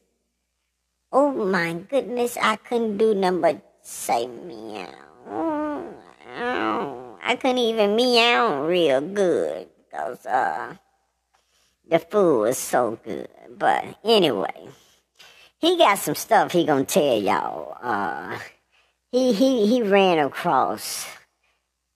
oh 1.11 1.33
my 1.33 1.73
goodness, 1.73 2.37
I 2.37 2.57
couldn't 2.57 2.99
do 2.99 3.15
nothing 3.15 3.41
but 3.41 3.57
say 3.81 4.27
meow. 4.27 5.46
I 7.27 7.35
couldn't 7.35 7.59
even 7.59 7.97
meow 7.97 8.63
real 8.67 9.01
good 9.01 9.67
because 9.91 10.25
uh, 10.27 10.77
the 11.91 11.99
food 11.99 12.43
was 12.43 12.57
so 12.57 13.01
good. 13.05 13.29
But 13.59 13.85
anyway, 14.05 14.69
he 15.59 15.77
got 15.77 15.99
some 15.99 16.15
stuff 16.15 16.53
he 16.53 16.65
gonna 16.65 16.85
tell 16.85 17.21
y'all. 17.21 17.77
Uh, 17.83 18.39
he 19.11 19.33
he 19.33 19.67
he 19.67 19.83
ran 19.83 20.25
across 20.25 21.05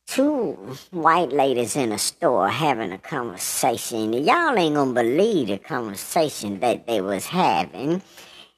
two 0.09 0.55
white 0.91 1.31
ladies 1.31 1.77
in 1.77 1.93
a 1.93 1.99
store 1.99 2.49
having 2.49 2.91
a 2.91 2.99
conversation. 2.99 4.13
Y'all 4.13 4.59
ain't 4.59 4.75
gonna 4.75 4.93
believe 4.93 5.47
the 5.47 5.59
conversation 5.59 6.59
that 6.59 6.89
they 6.89 7.01
was 7.01 7.27
having. 7.27 8.03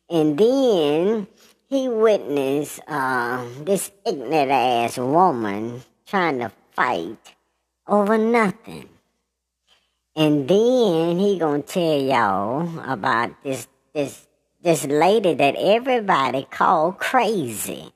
And 0.09 0.39
then 0.39 1.27
he 1.69 1.89
witnessed 1.91 2.81
uh, 2.89 3.45
this 3.61 3.91
ignorant 4.07 4.51
ass 4.51 4.97
woman 4.97 5.83
trying 6.07 6.39
to 6.39 6.51
fight 6.75 7.35
over 7.87 8.19
nothing. 8.19 8.89
And 10.15 10.47
then 10.47 11.19
he 11.19 11.39
gonna 11.39 11.63
tell 11.63 12.01
y'all 12.01 12.81
about 12.81 13.43
this 13.43 13.67
this 13.95 14.27
this 14.63 14.85
lady 14.87 15.35
that 15.35 15.57
everybody 15.57 16.47
called 16.51 16.99
crazy. 16.99 17.93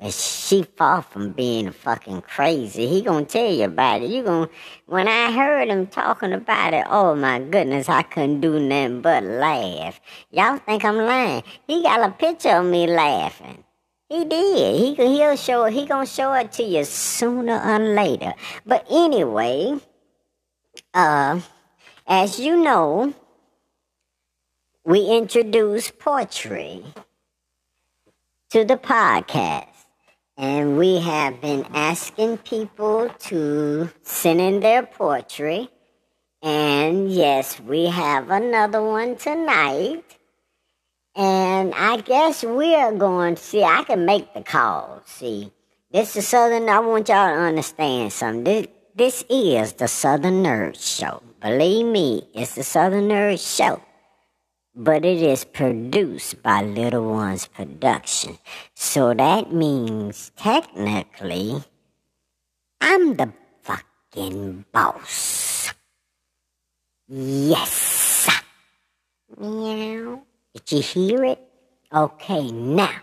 But 0.00 0.14
she 0.14 0.62
far 0.62 1.02
from 1.02 1.32
being 1.32 1.70
fucking 1.72 2.22
crazy. 2.22 2.86
He 2.86 3.02
gonna 3.02 3.26
tell 3.26 3.52
you 3.52 3.64
about 3.64 4.02
it. 4.02 4.10
You 4.10 4.24
gonna 4.24 4.48
when 4.86 5.06
I 5.06 5.30
heard 5.30 5.68
him 5.68 5.86
talking 5.86 6.32
about 6.32 6.74
it, 6.74 6.86
oh 6.88 7.14
my 7.14 7.38
goodness, 7.38 7.88
I 7.88 8.02
couldn't 8.02 8.40
do 8.40 8.58
nothing 8.58 9.02
but 9.02 9.22
laugh. 9.22 10.00
Y'all 10.30 10.58
think 10.58 10.84
I'm 10.84 10.96
lying. 10.96 11.44
He 11.66 11.82
got 11.82 12.08
a 12.08 12.12
picture 12.12 12.56
of 12.56 12.66
me 12.66 12.86
laughing. 12.86 13.62
He 14.10 14.24
did. 14.24 14.98
He 14.98 15.16
he'll 15.16 15.36
show 15.36 15.66
he 15.66 15.86
gonna 15.86 16.04
show 16.04 16.32
it 16.34 16.50
to 16.52 16.64
you 16.64 16.82
sooner 16.84 17.62
or 17.62 17.78
later. 17.78 18.34
But 18.66 18.84
anyway, 18.90 19.78
uh, 20.92 21.40
as 22.08 22.40
you 22.40 22.56
know, 22.56 23.14
we 24.84 25.06
introduced 25.06 26.00
poetry 26.00 26.82
to 28.50 28.64
the 28.64 28.76
podcast. 28.76 29.68
And 30.36 30.76
we 30.76 30.98
have 30.98 31.40
been 31.40 31.66
asking 31.72 32.38
people 32.38 33.10
to 33.30 33.90
send 34.02 34.40
in 34.40 34.58
their 34.60 34.82
poetry. 34.82 35.68
And 36.42 37.12
yes, 37.12 37.60
we 37.60 37.86
have 37.86 38.30
another 38.30 38.82
one 38.82 39.16
tonight. 39.16 40.02
And 41.20 41.74
I 41.74 41.98
guess 41.98 42.42
we're 42.42 42.92
going 42.92 43.34
to 43.34 43.42
see, 43.42 43.62
I 43.62 43.84
can 43.84 44.06
make 44.06 44.32
the 44.32 44.40
call. 44.40 45.02
See, 45.04 45.52
this 45.92 46.16
is 46.16 46.26
Southern, 46.26 46.66
I 46.66 46.78
want 46.78 47.10
y'all 47.10 47.28
to 47.28 47.42
understand 47.42 48.10
something. 48.10 48.44
This, 48.44 48.66
this 48.94 49.24
is 49.28 49.74
the 49.74 49.86
Southern 49.86 50.42
Nerd 50.42 50.80
Show. 50.80 51.22
Believe 51.42 51.84
me, 51.84 52.26
it's 52.32 52.54
the 52.54 52.62
Southern 52.62 53.08
Nerd 53.08 53.38
Show. 53.38 53.82
But 54.74 55.04
it 55.04 55.20
is 55.20 55.44
produced 55.44 56.42
by 56.42 56.62
Little 56.62 57.10
Ones 57.10 57.48
Production. 57.48 58.38
So 58.74 59.12
that 59.12 59.52
means 59.52 60.32
technically, 60.38 61.62
I'm 62.80 63.16
the 63.16 63.30
fucking 63.60 64.64
boss. 64.72 65.74
Yes. 67.08 68.30
Meow. 69.38 70.22
Did 70.54 70.72
you 70.72 70.82
hear 70.82 71.24
it? 71.24 71.38
Okay, 71.92 72.50
now. 72.50 72.96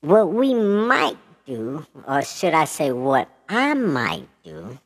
What 0.00 0.32
we 0.32 0.52
might 0.54 1.16
do, 1.46 1.86
or 2.06 2.22
should 2.22 2.52
I 2.52 2.66
say 2.66 2.92
what 2.92 3.28
I 3.48 3.72
might 3.74 4.28
do, 4.44 4.78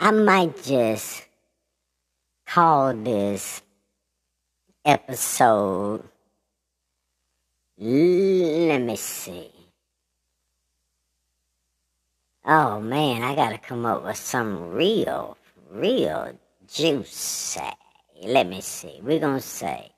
I 0.00 0.10
might 0.10 0.60
just 0.62 1.24
call 2.46 2.94
this 2.94 3.62
episode, 4.84 6.02
let 7.78 8.78
me 8.78 8.96
see. 8.96 9.50
Oh 12.44 12.80
man, 12.80 13.22
I 13.22 13.36
gotta 13.36 13.58
come 13.58 13.86
up 13.86 14.04
with 14.04 14.16
some 14.16 14.70
real, 14.72 15.38
real 15.70 16.32
juicy 16.66 17.60
let 18.24 18.46
me 18.46 18.60
see, 18.60 19.00
we're 19.02 19.20
going 19.20 19.40
to 19.40 19.46
say, 19.46 19.90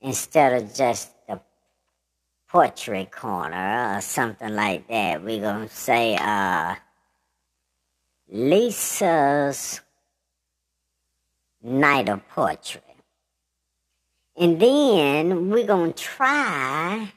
instead 0.00 0.62
of 0.62 0.74
just 0.74 1.10
the 1.26 1.40
portrait 2.48 3.10
corner 3.10 3.96
or 3.96 4.00
something 4.00 4.54
like 4.54 4.86
that, 4.88 5.22
we're 5.22 5.40
going 5.40 5.68
to 5.68 5.74
say, 5.74 6.16
uh, 6.16 6.74
Lisa's 8.30 9.80
Night 11.62 12.08
of 12.08 12.26
Poetry. 12.28 12.82
And 14.36 14.60
then 14.60 15.50
we're 15.50 15.66
going 15.66 15.92
to 15.92 16.02
try 16.02 17.12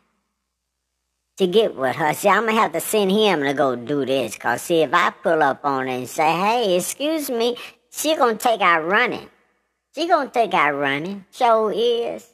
to 1.37 1.47
get 1.47 1.75
with 1.75 1.95
her. 1.95 2.13
See, 2.13 2.29
I'm 2.29 2.43
going 2.43 2.55
to 2.55 2.61
have 2.61 2.73
to 2.73 2.79
send 2.79 3.11
him 3.11 3.43
to 3.43 3.53
go 3.53 3.75
do 3.75 4.05
this. 4.05 4.33
Because, 4.33 4.63
see, 4.63 4.81
if 4.81 4.93
I 4.93 5.11
pull 5.11 5.43
up 5.43 5.63
on 5.63 5.87
her 5.87 5.93
and 5.93 6.07
say, 6.07 6.31
hey, 6.31 6.77
excuse 6.77 7.29
me, 7.29 7.57
she 7.91 8.15
going 8.15 8.37
to 8.37 8.43
take 8.43 8.61
out 8.61 8.87
running. 8.87 9.29
She 9.93 10.07
gonna 10.07 10.29
think 10.29 10.53
I 10.53 10.71
running. 10.71 11.25
So 11.31 11.69
is. 11.69 12.27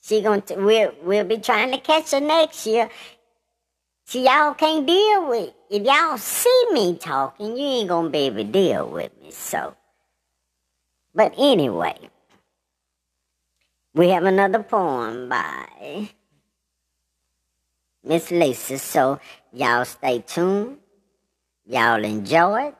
She 0.00 0.22
gonna 0.22 0.40
t- 0.40 0.56
we'll 0.56 0.94
we'll 1.02 1.24
be 1.24 1.38
trying 1.38 1.72
to 1.72 1.78
catch 1.78 2.12
her 2.12 2.20
next 2.20 2.66
year. 2.66 2.88
See 4.04 4.24
y'all 4.24 4.54
can't 4.54 4.86
deal 4.86 5.28
with 5.28 5.52
if 5.70 5.82
y'all 5.82 6.16
see 6.16 6.66
me 6.72 6.96
talking, 6.96 7.56
you 7.56 7.64
ain't 7.64 7.88
gonna 7.88 8.08
be 8.08 8.18
able 8.20 8.38
to 8.38 8.44
deal 8.44 8.88
with 8.88 9.12
me. 9.20 9.30
So, 9.30 9.76
but 11.14 11.34
anyway, 11.36 11.98
we 13.94 14.08
have 14.10 14.24
another 14.24 14.62
poem 14.62 15.28
by 15.28 16.08
Miss 18.02 18.30
Lisa. 18.30 18.78
So 18.78 19.20
y'all 19.52 19.84
stay 19.84 20.20
tuned. 20.20 20.78
Y'all 21.66 22.02
enjoy 22.02 22.68
it. 22.68 22.74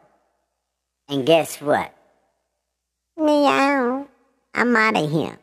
And 1.09 1.27
guess 1.27 1.61
what? 1.61 1.95
Meow. 3.19 4.07
I'm 4.55 4.77
out 4.77 4.97
of 4.97 5.11
here. 5.11 5.39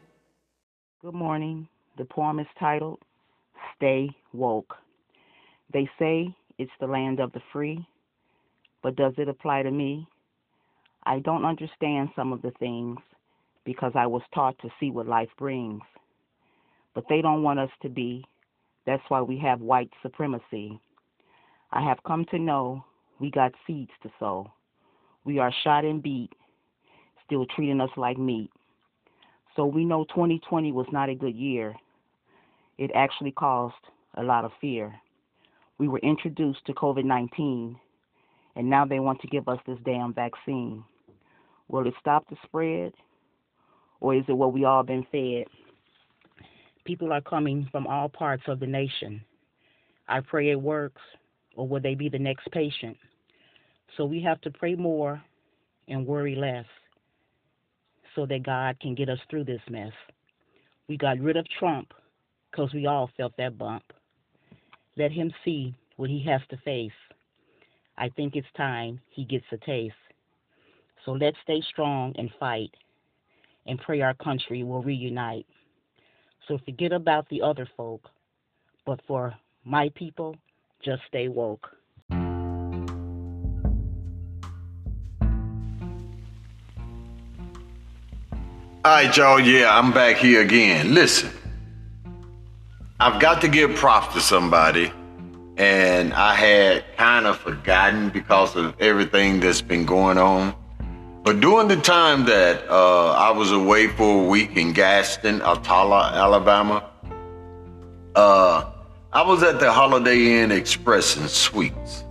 Good 1.01 1.13
morning. 1.13 1.67
The 1.97 2.05
poem 2.05 2.39
is 2.39 2.47
titled 2.57 2.99
Stay 3.75 4.09
Woke. 4.33 4.75
They 5.73 5.89
say 5.99 6.33
it's 6.57 6.71
the 6.79 6.87
land 6.87 7.19
of 7.19 7.33
the 7.33 7.41
free, 7.51 7.85
but 8.81 8.95
does 8.95 9.13
it 9.17 9.27
apply 9.27 9.63
to 9.63 9.71
me? 9.71 10.07
I 11.05 11.19
don't 11.19 11.43
understand 11.43 12.09
some 12.15 12.31
of 12.31 12.41
the 12.41 12.51
things 12.59 12.97
because 13.65 13.91
I 13.93 14.07
was 14.07 14.23
taught 14.33 14.57
to 14.59 14.69
see 14.79 14.89
what 14.89 15.07
life 15.07 15.29
brings. 15.37 15.81
But 16.93 17.03
they 17.09 17.21
don't 17.21 17.43
want 17.43 17.59
us 17.59 17.71
to 17.81 17.89
be. 17.89 18.23
That's 18.85 19.03
why 19.09 19.21
we 19.21 19.37
have 19.39 19.59
white 19.59 19.91
supremacy. 20.01 20.79
I 21.73 21.83
have 21.83 21.97
come 22.07 22.25
to 22.31 22.39
know 22.39 22.85
we 23.19 23.31
got 23.31 23.51
seeds 23.67 23.91
to 24.03 24.11
sow. 24.17 24.51
We 25.25 25.39
are 25.39 25.53
shot 25.63 25.83
and 25.83 26.01
beat 26.01 26.31
still 27.25 27.45
treating 27.55 27.81
us 27.81 27.89
like 27.97 28.17
meat. 28.17 28.51
So 29.55 29.65
we 29.65 29.85
know 29.85 30.05
2020 30.05 30.71
was 30.71 30.87
not 30.91 31.09
a 31.09 31.15
good 31.15 31.35
year. 31.35 31.75
It 32.77 32.91
actually 32.93 33.31
caused 33.31 33.73
a 34.15 34.23
lot 34.23 34.45
of 34.45 34.51
fear. 34.59 34.93
We 35.77 35.87
were 35.87 35.99
introduced 35.99 36.65
to 36.65 36.73
COVID 36.73 37.05
19, 37.05 37.77
and 38.55 38.69
now 38.69 38.85
they 38.85 38.99
want 38.99 39.21
to 39.21 39.27
give 39.27 39.47
us 39.47 39.59
this 39.65 39.79
damn 39.85 40.13
vaccine. 40.13 40.83
Will 41.67 41.87
it 41.87 41.93
stop 41.99 42.27
the 42.29 42.35
spread, 42.45 42.93
or 43.99 44.15
is 44.15 44.23
it 44.27 44.33
what 44.33 44.53
we 44.53 44.65
all 44.65 44.83
been 44.83 45.05
fed? 45.11 45.45
People 46.85 47.11
are 47.11 47.21
coming 47.21 47.67
from 47.71 47.87
all 47.87 48.07
parts 48.07 48.43
of 48.47 48.59
the 48.59 48.67
nation. 48.67 49.21
I 50.07 50.19
pray 50.19 50.51
it 50.51 50.61
works, 50.61 51.01
or 51.55 51.67
will 51.67 51.81
they 51.81 51.95
be 51.95 52.09
the 52.09 52.19
next 52.19 52.49
patient? 52.51 52.97
So 53.97 54.05
we 54.05 54.21
have 54.21 54.39
to 54.41 54.51
pray 54.51 54.75
more 54.75 55.21
and 55.87 56.05
worry 56.05 56.35
less 56.35 56.65
so 58.15 58.25
that 58.25 58.43
God 58.43 58.79
can 58.79 58.95
get 58.95 59.09
us 59.09 59.19
through 59.29 59.43
this 59.43 59.61
mess. 59.69 59.91
We 60.87 60.97
got 60.97 61.19
rid 61.19 61.37
of 61.37 61.45
Trump 61.59 61.93
because 62.49 62.73
we 62.73 62.85
all 62.85 63.09
felt 63.17 63.35
that 63.37 63.57
bump. 63.57 63.83
Let 64.97 65.11
him 65.11 65.31
see 65.43 65.75
what 65.97 66.09
he 66.09 66.23
has 66.25 66.41
to 66.49 66.57
face. 66.57 66.91
I 67.97 68.09
think 68.09 68.35
it's 68.35 68.47
time 68.55 68.99
he 69.09 69.25
gets 69.25 69.45
a 69.51 69.57
taste. 69.57 69.95
So 71.05 71.11
let's 71.11 71.37
stay 71.43 71.61
strong 71.69 72.13
and 72.17 72.29
fight 72.39 72.71
and 73.67 73.79
pray 73.79 74.01
our 74.01 74.13
country 74.13 74.63
will 74.63 74.81
reunite. 74.81 75.45
So 76.47 76.59
forget 76.65 76.91
about 76.91 77.27
the 77.29 77.41
other 77.41 77.67
folk, 77.75 78.09
but 78.85 78.99
for 79.07 79.33
my 79.63 79.89
people, 79.95 80.35
just 80.83 81.01
stay 81.07 81.27
woke. 81.27 81.67
All 88.85 88.91
right, 88.91 89.17
y'all. 89.17 89.39
Yeah, 89.39 89.75
I'm 89.75 89.91
back 89.91 90.17
here 90.17 90.43
again. 90.43 90.93
Listen, 90.93 91.31
I've 92.99 93.19
got 93.19 93.41
to 93.41 93.47
give 93.47 93.73
props 93.73 94.13
to 94.13 94.21
somebody, 94.21 94.91
and 95.57 96.13
I 96.13 96.35
had 96.35 96.83
kind 96.95 97.25
of 97.25 97.39
forgotten 97.39 98.09
because 98.09 98.55
of 98.55 98.79
everything 98.79 99.39
that's 99.39 99.63
been 99.63 99.87
going 99.87 100.19
on. 100.19 100.53
But 101.23 101.39
during 101.39 101.67
the 101.67 101.77
time 101.77 102.25
that 102.25 102.69
uh, 102.69 103.13
I 103.13 103.31
was 103.31 103.51
away 103.51 103.87
for 103.87 104.23
a 104.23 104.27
week 104.27 104.55
in 104.55 104.71
Gadsden, 104.71 105.39
Attalla, 105.39 106.13
Alabama, 106.13 106.87
uh, 108.13 108.69
I 109.11 109.23
was 109.23 109.41
at 109.41 109.59
the 109.59 109.71
Holiday 109.71 110.43
Inn 110.43 110.51
Express 110.51 111.17
and 111.17 111.27
Suites. 111.27 112.03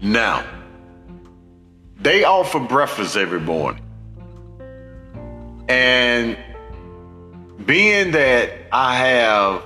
Now, 0.00 0.46
they 1.96 2.22
offer 2.22 2.60
breakfast 2.60 3.16
every 3.16 3.40
morning. 3.40 3.82
And 5.68 6.36
being 7.64 8.12
that 8.12 8.52
I 8.72 8.96
have 8.96 9.62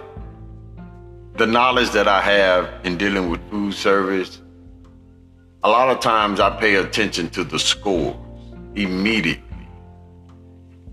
the 1.37 1.47
knowledge 1.47 1.91
that 1.91 2.09
I 2.09 2.21
have 2.23 2.85
in 2.85 2.97
dealing 2.97 3.29
with 3.31 3.41
food 3.51 3.75
service, 3.75 4.41
a 5.63 5.69
lot 5.69 5.91
of 5.91 6.01
times 6.01 6.41
I 6.41 6.51
pay 6.59 6.77
attention 6.77 7.29
to 7.31 7.45
the 7.45 7.59
scores 7.59 8.17
immediately. 8.75 9.45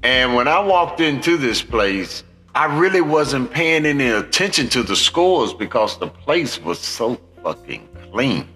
And 0.03 0.35
when 0.35 0.47
I 0.47 0.59
walked 0.59 0.99
into 0.99 1.37
this 1.37 1.61
place, 1.61 2.23
I 2.53 2.65
really 2.77 3.01
wasn't 3.01 3.51
paying 3.51 3.85
any 3.85 4.09
attention 4.09 4.67
to 4.69 4.83
the 4.83 4.95
scores 4.95 5.53
because 5.53 5.97
the 5.97 6.07
place 6.07 6.61
was 6.61 6.79
so 6.79 7.19
fucking 7.43 7.87
clean. 8.11 8.47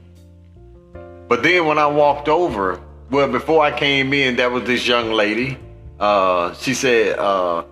But 1.29 1.43
then 1.43 1.65
when 1.65 1.77
I 1.77 1.87
walked 1.87 2.27
over, 2.27 2.81
well, 3.09 3.29
before 3.29 3.63
I 3.63 3.77
came 3.77 4.13
in, 4.13 4.35
that 4.35 4.51
was 4.51 4.63
this 4.63 4.85
young 4.85 5.11
lady 5.11 5.57
uh, 6.01 6.53
she 6.55 6.73
said, 6.73 7.17
uh, 7.19 7.63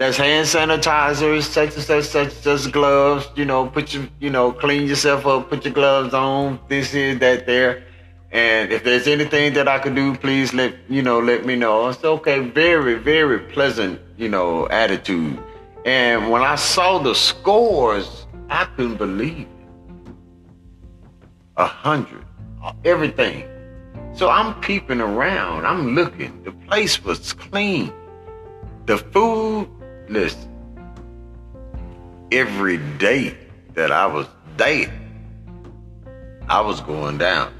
hand 0.00 0.46
sanitizers, 0.46 1.44
such 1.44 1.74
and 1.74 1.82
such, 1.82 2.04
such, 2.04 2.32
such 2.32 2.72
gloves, 2.72 3.28
you 3.36 3.44
know, 3.44 3.66
put 3.68 3.94
your, 3.94 4.08
you 4.20 4.28
know, 4.28 4.52
clean 4.52 4.88
yourself 4.88 5.24
up, 5.24 5.48
put 5.48 5.64
your 5.64 5.72
gloves 5.72 6.12
on, 6.12 6.58
this 6.68 6.92
here, 6.92 7.14
that, 7.14 7.46
there. 7.46 7.84
And 8.32 8.72
if 8.72 8.82
there's 8.82 9.06
anything 9.06 9.54
that 9.54 9.68
I 9.68 9.78
could 9.78 9.94
do, 9.94 10.14
please 10.16 10.52
let, 10.52 10.74
you 10.88 11.00
know, 11.00 11.20
let 11.20 11.46
me 11.46 11.54
know. 11.54 11.88
It's 11.88 12.04
okay. 12.04 12.40
Very, 12.40 12.94
very 12.94 13.38
pleasant, 13.38 14.00
you 14.16 14.28
know, 14.28 14.68
attitude. 14.68 15.38
And 15.84 16.28
when 16.30 16.42
I 16.42 16.56
saw 16.56 16.98
the 16.98 17.14
scores, 17.14 18.26
I 18.50 18.64
couldn't 18.76 18.96
believe 18.96 19.46
it. 19.46 20.12
A 21.56 21.66
hundred, 21.66 22.24
everything. 22.84 23.48
So 24.16 24.30
I'm 24.30 24.58
peeping 24.62 25.02
around. 25.02 25.66
I'm 25.66 25.94
looking. 25.94 26.42
The 26.42 26.52
place 26.52 27.04
was 27.04 27.34
clean. 27.34 27.92
The 28.86 28.96
food, 28.96 29.68
listen, 30.08 30.48
every 32.32 32.78
day 32.96 33.36
that 33.74 33.92
I 33.92 34.06
was 34.06 34.26
dating, 34.56 34.94
I 36.48 36.62
was 36.62 36.80
going 36.80 37.18
down. 37.18 37.52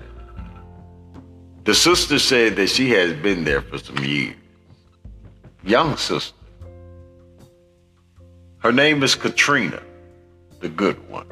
The 1.65 1.75
sister 1.75 2.19
said 2.19 2.57
that 2.57 2.69
she 2.69 2.89
has 2.91 3.13
been 3.13 3.45
there 3.45 3.61
for 3.61 3.77
some 3.77 3.99
years. 3.99 4.37
Young 5.63 5.99
sister. 5.99 6.35
Her 8.59 8.73
name 8.73 9.03
is 9.03 9.15
Katrina, 9.15 9.83
the 10.61 10.71
good 10.71 11.07
one. 11.11 11.27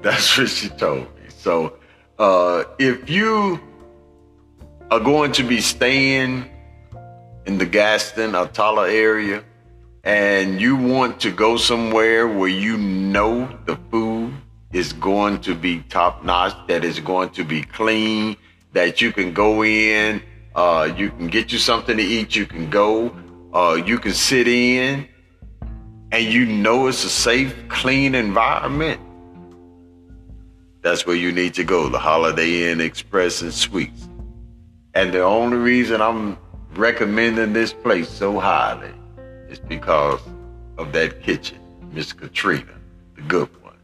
That's 0.00 0.38
what 0.38 0.48
she 0.48 0.70
told 0.70 1.14
me. 1.16 1.28
So 1.28 1.76
uh, 2.18 2.64
if 2.78 3.10
you 3.10 3.60
are 4.90 5.00
going 5.00 5.30
to 5.30 5.44
be 5.44 5.60
staying 5.60 6.44
in 7.46 7.58
the 7.58 7.66
Gadsden, 7.66 8.32
Attalla 8.32 8.92
area, 8.92 9.44
and 10.02 10.60
you 10.60 10.74
want 10.74 11.20
to 11.20 11.30
go 11.30 11.56
somewhere 11.56 12.26
where 12.26 12.48
you 12.48 12.76
know 12.76 13.48
the 13.66 13.76
food 13.90 14.34
is 14.72 14.92
going 14.92 15.40
to 15.42 15.54
be 15.54 15.80
top 15.88 16.24
notch, 16.24 16.54
that 16.66 16.84
is 16.84 16.98
going 16.98 17.30
to 17.30 17.44
be 17.44 17.62
clean, 17.62 18.36
that 18.72 19.00
you 19.00 19.12
can 19.12 19.32
go 19.32 19.62
in, 19.62 20.20
uh, 20.56 20.92
you 20.96 21.10
can 21.10 21.28
get 21.28 21.52
you 21.52 21.58
something 21.58 21.96
to 21.96 22.02
eat, 22.02 22.34
you 22.34 22.46
can 22.46 22.68
go, 22.68 23.14
uh, 23.54 23.80
you 23.86 23.96
can 23.96 24.12
sit 24.12 24.48
in, 24.48 25.06
and 26.10 26.24
you 26.24 26.46
know 26.46 26.88
it's 26.88 27.04
a 27.04 27.10
safe, 27.10 27.54
clean 27.68 28.16
environment. 28.16 29.00
That's 30.82 31.06
where 31.06 31.16
you 31.16 31.30
need 31.30 31.54
to 31.54 31.64
go, 31.64 31.88
the 31.88 31.98
Holiday 31.98 32.72
Inn 32.72 32.80
Express 32.80 33.42
and 33.42 33.52
Suites. 33.52 34.09
And 34.92 35.12
the 35.12 35.22
only 35.22 35.56
reason 35.56 36.02
I'm 36.02 36.36
recommending 36.74 37.52
this 37.52 37.72
place 37.72 38.08
so 38.08 38.40
highly 38.40 38.92
is 39.48 39.60
because 39.60 40.20
of 40.78 40.92
that 40.92 41.22
kitchen, 41.22 41.58
Miss 41.92 42.12
Katrina, 42.12 42.74
the 43.14 43.22
good 43.22 43.48
one. 43.62 43.76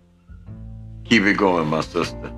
Keep 1.05 1.23
it 1.23 1.37
going, 1.37 1.69
my 1.69 1.83
sister. 1.83 2.33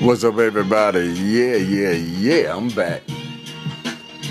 What's 0.00 0.24
up, 0.24 0.36
everybody? 0.38 1.06
Yeah, 1.14 1.56
yeah, 1.56 1.92
yeah, 1.92 2.54
I'm 2.54 2.68
back. 2.68 3.02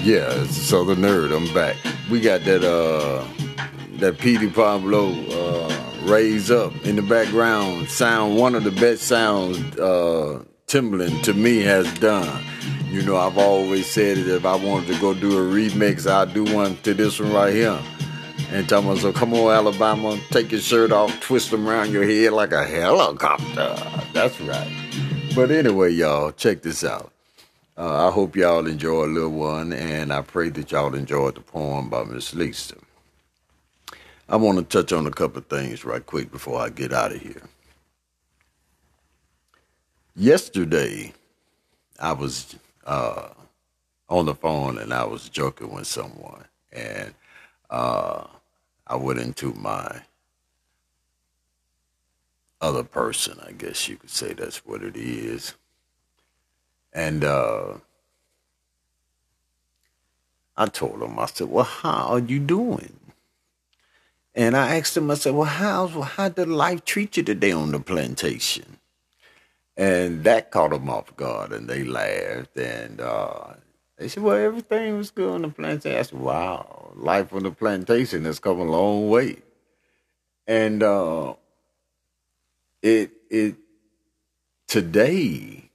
Yeah, 0.04 0.30
it's 0.42 0.58
the 0.58 0.64
Southern 0.64 1.00
Nerd, 1.00 1.36
I'm 1.36 1.52
back. 1.56 1.78
We 2.12 2.20
got 2.20 2.44
that, 2.44 2.64
uh, 2.64 3.26
that 3.94 4.20
Petey 4.20 4.50
Pablo, 4.50 5.12
uh, 5.32 5.71
raise 6.04 6.52
up 6.52 6.74
in 6.86 6.96
the 6.96 7.02
background 7.02 7.90
sound 7.90 8.38
one 8.38 8.56
of 8.56 8.64
the 8.64 8.72
best 8.72 9.04
sounds 9.04 9.58
uh, 9.78 10.44
Timbaland 10.68 11.24
to 11.24 11.34
me 11.34 11.60
has 11.60 11.92
done. 12.00 12.44
You 12.86 13.02
know, 13.02 13.18
I've 13.18 13.38
always 13.38 13.88
said 13.88 14.18
that 14.18 14.36
if 14.36 14.46
I 14.46 14.56
wanted 14.56 14.94
to 14.94 15.02
go 15.02 15.14
do 15.14 15.38
a 15.38 15.42
remix, 15.42 16.10
I'd 16.10 16.34
do 16.34 16.44
one 16.44 16.78
to 16.84 16.94
this 16.94 17.20
one 17.20 17.34
right 17.34 17.54
here. 17.54 17.80
And 18.52 18.68
tell 18.68 18.82
me, 18.82 18.98
so 19.00 19.14
come 19.14 19.34
on, 19.34 19.52
Alabama, 19.52 20.20
take 20.30 20.52
your 20.52 20.62
shirt 20.62 20.92
off, 20.92 21.18
twist 21.22 21.52
them 21.52 21.68
around 21.68 21.92
your 21.92 22.04
head 22.04 22.34
like 22.34 22.52
a 22.52 22.66
helicopter. 22.66 23.76
That's 24.14 24.40
right. 24.42 24.72
But 25.36 25.52
anyway, 25.52 25.92
y'all, 25.92 26.32
check 26.32 26.62
this 26.62 26.84
out. 26.84 27.12
Uh, 27.78 28.10
I 28.10 28.12
hope 28.12 28.36
y'all 28.36 28.68
enjoy 28.68 29.06
a 29.06 29.08
little 29.08 29.30
one, 29.30 29.72
and 29.72 30.12
I 30.12 30.22
pray 30.22 30.50
that 30.50 30.72
y'all 30.72 30.94
enjoyed 30.94 31.36
the 31.36 31.42
poem 31.42 31.90
by 31.90 32.04
Miss 32.04 32.34
Lisa. 32.34 32.76
I 34.32 34.38
want 34.38 34.60
to 34.60 34.64
touch 34.64 34.94
on 34.94 35.08
a 35.08 35.12
couple 35.12 35.40
of 35.40 35.48
things 35.48 35.84
right 35.84 36.06
quick 36.06 36.32
before 36.32 36.62
I 36.62 36.70
get 36.70 36.94
out 36.94 37.12
of 37.12 37.22
here. 37.22 37.44
Yesterday, 40.16 41.14
I 42.00 42.14
was 42.14 42.56
uh, 42.86 43.30
on 44.10 44.28
the 44.28 44.36
phone 44.36 44.78
and 44.78 44.94
I 44.94 45.04
was 45.04 45.28
joking 45.30 45.74
with 45.74 45.86
someone, 45.88 46.46
and 46.72 47.14
uh, 47.70 48.26
I 48.88 48.96
went 48.96 49.20
into 49.20 49.54
my 49.54 50.02
other 52.62 52.84
person, 52.84 53.38
I 53.46 53.52
guess 53.52 53.90
you 53.90 53.98
could 53.98 54.12
say 54.12 54.34
that's 54.34 54.66
what 54.66 54.82
it 54.82 54.96
is. 54.96 55.56
And 56.94 57.26
uh, 57.26 57.74
I 60.58 60.68
told 60.68 61.02
him, 61.04 61.20
I 61.20 61.28
said, 61.28 61.50
Well, 61.50 61.66
how 61.66 62.08
are 62.14 62.20
you 62.20 62.40
doing? 62.40 63.01
And 64.34 64.56
I 64.56 64.78
asked 64.78 64.96
him, 64.96 65.12
I 65.12 65.16
said, 65.16 65.34
well, 65.34 65.48
how's, 65.48 65.92
how 65.92 66.30
did 66.30 66.48
life 66.48 66.86
treat 66.86 67.18
you 67.18 67.24
today 67.24 67.52
on 67.52 67.72
the 67.72 67.80
plantation? 67.80 68.78
And 69.76 70.24
that 70.24 70.52
caught 70.52 70.72
them 70.72 70.90
off 70.90 71.16
guard, 71.18 71.52
and 71.52 71.70
they 71.70 71.84
laughed. 71.84 72.56
And 72.58 73.02
uh, 73.02 73.56
they 73.98 74.08
said, 74.08 74.24
well, 74.24 74.38
everything 74.38 74.98
was 74.98 75.12
good 75.12 75.34
on 75.34 75.42
the 75.42 75.50
plantation. 75.50 75.98
I 75.98 76.02
said, 76.04 76.20
wow, 76.20 76.92
life 76.96 77.34
on 77.34 77.44
the 77.44 77.52
plantation 77.52 78.24
has 78.26 78.40
come 78.40 78.60
a 78.60 78.64
long 78.64 79.10
way. 79.10 79.38
And 80.48 80.82
uh, 80.82 81.36
it, 82.82 83.12
it, 83.30 83.56
today, 84.68 85.70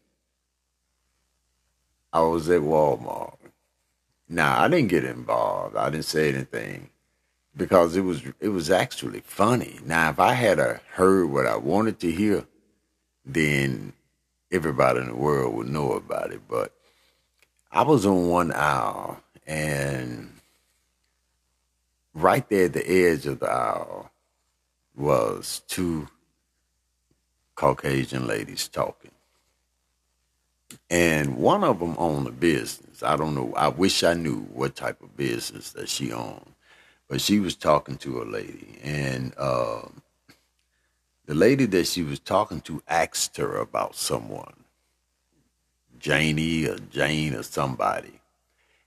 I 2.13 2.21
was 2.21 2.49
at 2.49 2.63
Walmart. 2.63 3.37
Now, 4.29 4.63
I 4.63 4.69
didn't 4.69 4.89
get 4.89 5.05
involved. 5.05 5.77
I 5.77 5.91
didn't 5.91 6.07
say 6.07 6.33
anything 6.33 6.89
because 7.57 7.97
it 7.97 8.03
was 8.03 8.23
it 8.41 8.49
was 8.49 8.71
actually 8.71 9.21
funny. 9.21 9.79
Now, 9.85 10.11
if 10.11 10.21
I 10.21 10.35
had 10.35 10.59
a 10.59 10.81
heard 10.93 11.31
what 11.31 11.47
I 11.47 11.57
wanted 11.57 11.99
to 12.01 12.11
hear, 12.13 12.47
then 13.25 13.93
everybody 14.53 15.01
in 15.01 15.09
the 15.09 15.17
world 15.17 15.55
would 15.55 15.69
know 15.69 15.93
about 15.93 16.33
it. 16.33 16.43
But 16.49 16.73
I 17.73 17.83
was 17.83 18.05
on 18.07 18.29
one 18.29 18.53
aisle, 18.53 19.21
and 19.47 20.33
right 22.15 22.49
there 22.49 22.67
at 22.67 22.75
the 22.75 22.89
edge 22.89 23.27
of 23.27 23.41
the 23.41 23.51
aisle 23.51 24.11
was 24.95 25.63
two 25.69 26.09
Caucasian 27.55 28.27
ladies 28.27 28.69
talking. 28.69 29.11
And 30.91 31.37
one 31.37 31.65
of 31.65 31.81
them 31.81 31.95
owned 31.99 32.27
a 32.27 32.33
business. 32.33 33.03
I 33.03 33.17
don't 33.17 33.35
know. 33.35 33.53
I 33.57 33.69
wish 33.69 34.03
I 34.03 34.15
knew 34.15 34.41
what 34.53 34.77
type 34.77 35.03
of 35.03 35.17
business 35.17 35.73
that 35.73 35.89
she 35.89 36.13
owned. 36.13 36.56
But 37.09 37.21
she 37.21 37.39
was 37.39 37.55
talking 37.55 37.97
to 37.99 38.23
a 38.23 38.25
lady. 38.25 38.79
And 38.83 39.33
uh, 39.37 39.83
the 41.27 41.35
lady 41.35 41.67
that 41.67 41.87
she 41.87 42.03
was 42.03 42.19
talking 42.19 42.61
to 42.63 42.83
asked 42.89 43.37
her 43.37 43.57
about 43.57 43.95
someone, 43.95 44.65
Janie 45.99 46.67
or 46.67 46.79
Jane 46.79 47.35
or 47.35 47.43
somebody, 47.43 48.21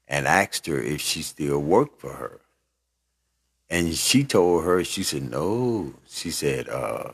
and 0.08 0.28
asked 0.28 0.66
her 0.68 0.80
if 0.80 1.02
she 1.02 1.22
still 1.22 1.60
worked 1.60 2.00
for 2.00 2.14
her. 2.14 2.40
And 3.70 3.94
she 3.94 4.24
told 4.24 4.64
her, 4.66 4.84
she 4.84 5.04
said, 5.04 5.30
no. 5.30 5.94
She 6.08 6.32
said, 6.32 6.68
uh, 6.68 7.12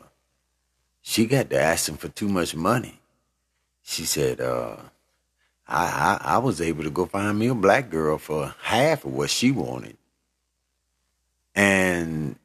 she 1.02 1.26
got 1.26 1.50
to 1.50 1.60
asking 1.60 1.98
for 1.98 2.08
too 2.08 2.30
much 2.30 2.56
money. 2.56 3.00
She 3.84 4.06
said, 4.06 4.40
uh, 4.40 4.78
I, 5.68 6.20
I, 6.24 6.36
I 6.36 6.38
was 6.38 6.62
able 6.62 6.84
to 6.84 6.90
go 6.90 7.06
find 7.06 7.38
me 7.38 7.48
a 7.48 7.56
black 7.56 7.90
girl 7.90 8.18
for 8.18 8.56
half 8.62 9.06
of 9.06 9.14
what 9.14 9.30
she 9.30 9.52
wanted. 9.52 9.98
And 11.56 12.38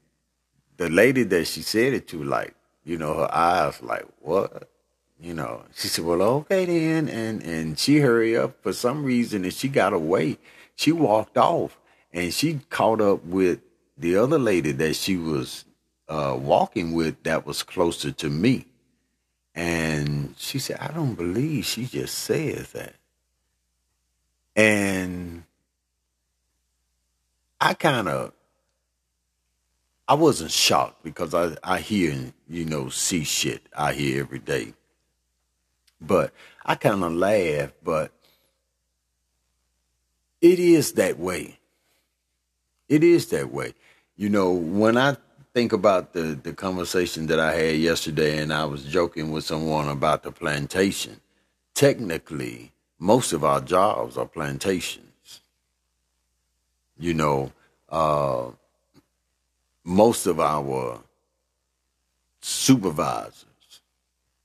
the 0.77 0.89
lady 0.89 1.25
that 1.25 1.47
she 1.47 1.63
said 1.63 1.93
it 1.93 2.09
to, 2.09 2.23
like, 2.23 2.55
you 2.85 2.97
know, 2.97 3.15
her 3.15 3.35
eyes 3.35 3.83
like, 3.83 4.07
what? 4.21 4.71
You 5.21 5.35
know, 5.35 5.65
she 5.75 5.89
said, 5.89 6.05
well, 6.05 6.23
okay 6.23 6.65
then. 6.65 7.09
And, 7.09 7.43
and 7.43 7.79
she 7.79 7.99
hurried 7.99 8.37
up 8.37 8.63
for 8.63 8.73
some 8.73 9.05
reason 9.05 9.45
and 9.45 9.53
she 9.53 9.69
got 9.69 9.93
away. 9.93 10.39
She 10.77 10.93
walked 10.93 11.37
off 11.37 11.79
and 12.13 12.33
she 12.33 12.61
caught 12.71 13.01
up 13.01 13.25
with 13.25 13.61
the 13.99 14.17
other 14.17 14.39
lady 14.39 14.73
that 14.73 14.97
she 14.97 15.17
was 15.17 15.67
uh, 16.09 16.37
walking 16.41 16.95
with 16.95 17.23
that 17.25 17.45
was 17.45 17.63
closer 17.63 18.11
to 18.13 18.31
me. 18.31 18.67
And 19.55 20.35
she 20.39 20.59
said, 20.59 20.79
I 20.81 20.89
don't 20.89 21.15
believe 21.15 21.67
she 21.67 21.85
just 21.85 22.19
says 22.19 22.73
that. 22.73 22.95
And 24.57 25.45
I 27.61 27.75
kind 27.75 28.09
of, 28.09 28.33
I 30.11 30.15
wasn't 30.15 30.51
shocked 30.51 31.05
because 31.05 31.35
I, 31.35 31.57
I 31.63 31.79
hear 31.79 32.11
and, 32.11 32.33
you 32.49 32.65
know, 32.65 32.89
see 32.89 33.23
shit 33.23 33.63
I 33.77 33.93
hear 33.93 34.23
every 34.23 34.41
day. 34.41 34.75
But 36.01 36.33
I 36.67 36.75
kind 36.75 37.05
of 37.05 37.13
laugh, 37.13 37.71
but 37.85 38.11
it 40.41 40.59
is 40.59 40.95
that 40.95 41.17
way. 41.17 41.61
It 42.89 43.05
is 43.05 43.29
that 43.29 43.53
way. 43.53 43.75
You 44.17 44.31
know, 44.31 44.51
when 44.51 44.97
I 44.97 45.17
think 45.55 45.73
about 45.73 46.13
the, 46.13 46.37
the 46.43 46.55
conversation 46.55 47.29
that 47.29 47.39
I 47.39 47.55
had 47.55 47.77
yesterday 47.77 48.39
and 48.39 48.53
I 48.53 48.65
was 48.65 48.83
joking 48.83 49.31
with 49.31 49.45
someone 49.45 49.89
about 49.89 50.25
the 50.25 50.33
plantation, 50.33 51.21
technically, 51.73 52.73
most 52.99 53.33
of 53.33 53.45
our 53.45 53.61
jobs 53.61 54.17
are 54.17 54.27
plantations. 54.27 55.43
You 56.99 57.15
know, 57.15 57.53
uh, 57.89 58.51
most 59.85 60.27
of 60.27 60.41
our 60.41 61.01
supervisors 62.41 63.45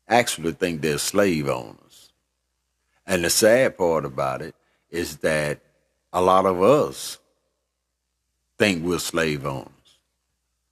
actually 0.07 0.53
think 0.53 0.81
they're 0.81 0.97
slave 0.97 1.47
owners. 1.47 2.11
And 3.07 3.23
the 3.23 3.29
sad 3.29 3.77
part 3.77 4.05
about 4.05 4.41
it 4.41 4.55
is 4.89 5.17
that 5.17 5.59
a 6.13 6.21
lot 6.21 6.45
of 6.45 6.61
us 6.61 7.19
think 8.57 8.83
we're 8.83 8.99
slave 8.99 9.45
owners. 9.45 9.69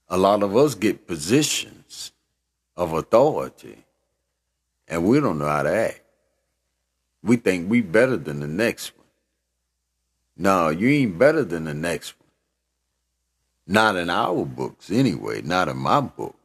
A 0.09 0.17
lot 0.17 0.43
of 0.43 0.55
us 0.55 0.75
get 0.75 1.07
positions 1.07 2.11
of 2.75 2.93
authority 2.93 3.83
and 4.87 5.05
we 5.05 5.19
don't 5.19 5.39
know 5.39 5.47
how 5.47 5.63
to 5.63 5.73
act. 5.73 6.01
We 7.23 7.37
think 7.37 7.69
we 7.69 7.81
better 7.81 8.17
than 8.17 8.39
the 8.39 8.47
next 8.47 8.95
one. 8.97 9.07
No, 10.35 10.69
you 10.69 10.89
ain't 10.89 11.17
better 11.17 11.43
than 11.43 11.63
the 11.65 11.73
next 11.73 12.15
one. 12.19 12.22
Not 13.65 13.95
in 13.95 14.09
our 14.09 14.45
books 14.45 14.91
anyway, 14.91 15.41
not 15.41 15.67
in 15.69 15.77
my 15.77 16.01
book. 16.01 16.35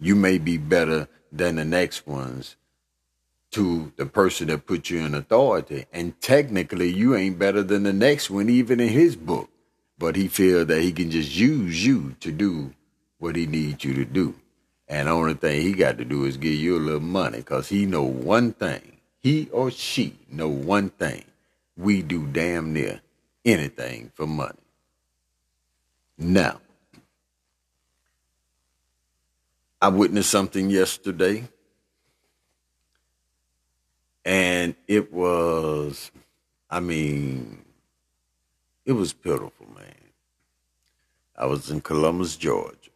You 0.00 0.16
may 0.16 0.38
be 0.38 0.58
better 0.58 1.08
than 1.30 1.56
the 1.56 1.64
next 1.64 2.06
ones 2.06 2.56
to 3.52 3.92
the 3.96 4.06
person 4.06 4.48
that 4.48 4.66
put 4.66 4.90
you 4.90 5.00
in 5.00 5.14
authority. 5.14 5.86
And 5.92 6.20
technically 6.20 6.90
you 6.90 7.14
ain't 7.14 7.38
better 7.38 7.62
than 7.62 7.84
the 7.84 7.92
next 7.92 8.30
one, 8.30 8.48
even 8.48 8.80
in 8.80 8.88
his 8.88 9.14
book 9.14 9.48
but 10.02 10.16
he 10.16 10.26
feel 10.26 10.64
that 10.64 10.82
he 10.82 10.90
can 10.90 11.12
just 11.12 11.32
use 11.36 11.86
you 11.86 12.16
to 12.18 12.32
do 12.32 12.74
what 13.18 13.36
he 13.36 13.46
needs 13.46 13.84
you 13.84 13.94
to 13.94 14.04
do. 14.04 14.34
And 14.88 15.06
the 15.06 15.12
only 15.12 15.34
thing 15.34 15.62
he 15.62 15.74
got 15.74 15.96
to 15.98 16.04
do 16.04 16.24
is 16.24 16.36
give 16.36 16.54
you 16.54 16.76
a 16.76 16.80
little 16.80 16.98
money 16.98 17.38
because 17.38 17.68
he 17.68 17.86
know 17.86 18.02
one 18.02 18.52
thing. 18.52 18.98
He 19.20 19.48
or 19.52 19.70
she 19.70 20.16
know 20.28 20.48
one 20.48 20.90
thing. 20.90 21.22
We 21.76 22.02
do 22.02 22.26
damn 22.26 22.72
near 22.72 23.00
anything 23.44 24.10
for 24.16 24.26
money. 24.26 24.58
Now, 26.18 26.60
I 29.80 29.88
witnessed 29.88 30.30
something 30.30 30.70
yesterday, 30.70 31.48
and 34.24 34.74
it 34.86 35.12
was, 35.12 36.10
I 36.70 36.80
mean, 36.80 37.64
it 38.86 38.92
was 38.92 39.12
pitiful, 39.12 39.66
man. 39.74 39.94
I 41.36 41.46
was 41.46 41.70
in 41.70 41.80
Columbus, 41.80 42.36
Georgia. 42.36 42.90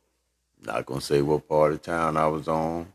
Not 0.65 0.87
gonna 0.87 1.01
say 1.01 1.23
what 1.23 1.49
part 1.49 1.73
of 1.73 1.83
town 1.83 2.17
I 2.17 2.29
was 2.29 2.49
on. 2.49 2.93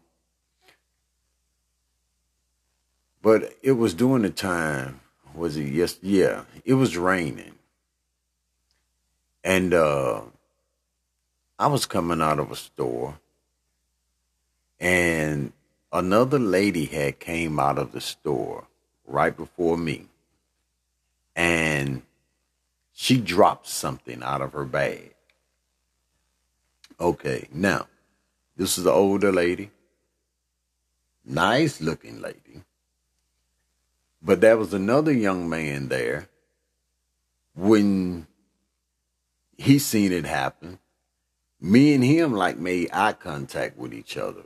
But 3.22 3.56
it 3.62 3.74
was 3.74 3.94
during 3.94 4.24
the 4.24 4.30
time, 4.30 5.02
was 5.36 5.58
it 5.58 5.68
yes 5.68 5.98
yeah, 6.02 6.46
it 6.66 6.76
was 6.76 6.98
raining. 6.98 7.54
And 9.44 9.74
uh 9.74 10.22
I 11.60 11.68
was 11.68 11.86
coming 11.86 12.22
out 12.22 12.40
of 12.40 12.52
a 12.52 12.56
store 12.56 13.20
and 14.80 15.54
another 15.94 16.40
lady 16.40 16.86
had 16.86 17.20
came 17.20 17.60
out 17.60 17.78
of 17.78 17.92
the 17.92 18.02
store 18.02 18.66
right 19.06 19.36
before 19.38 19.78
me. 19.78 20.08
And 21.36 22.02
she 22.92 23.18
dropped 23.18 23.68
something 23.68 24.24
out 24.24 24.42
of 24.42 24.54
her 24.54 24.66
bag. 24.66 25.14
Okay, 27.00 27.48
now, 27.54 27.88
this 28.58 28.78
is 28.78 28.84
the 28.84 28.92
older 28.92 29.32
lady, 29.32 29.72
nice 31.26 31.80
looking 31.80 32.22
lady. 32.22 32.64
But 34.22 34.42
there 34.42 34.58
was 34.58 34.74
another 34.74 35.12
young 35.12 35.50
man 35.50 35.88
there 35.88 36.28
when 37.56 38.28
he 39.62 39.78
seen 39.78 40.12
it 40.12 40.26
happen. 40.26 40.80
Me 41.60 41.94
and 41.94 42.04
him 42.04 42.34
like 42.34 42.58
made 42.58 42.90
eye 42.92 43.14
contact 43.14 43.78
with 43.78 43.94
each 43.94 44.18
other. 44.18 44.46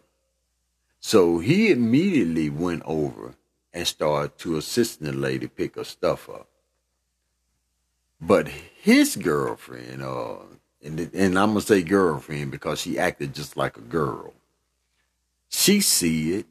So 0.99 1.39
he 1.39 1.71
immediately 1.71 2.49
went 2.49 2.83
over 2.85 3.35
and 3.73 3.87
started 3.87 4.37
to 4.39 4.57
assist 4.57 5.01
the 5.01 5.13
lady 5.13 5.47
pick 5.47 5.75
her 5.75 5.85
stuff 5.85 6.29
up. 6.29 6.49
But 8.19 8.49
his 8.49 9.15
girlfriend, 9.15 10.01
uh, 10.01 10.39
and, 10.83 10.99
and 11.13 11.39
I'm 11.39 11.49
gonna 11.49 11.61
say 11.61 11.81
girlfriend 11.81 12.51
because 12.51 12.81
she 12.81 12.99
acted 12.99 13.33
just 13.33 13.55
like 13.55 13.77
a 13.77 13.81
girl. 13.81 14.33
She 15.47 15.79
see 15.79 16.33
it, 16.33 16.45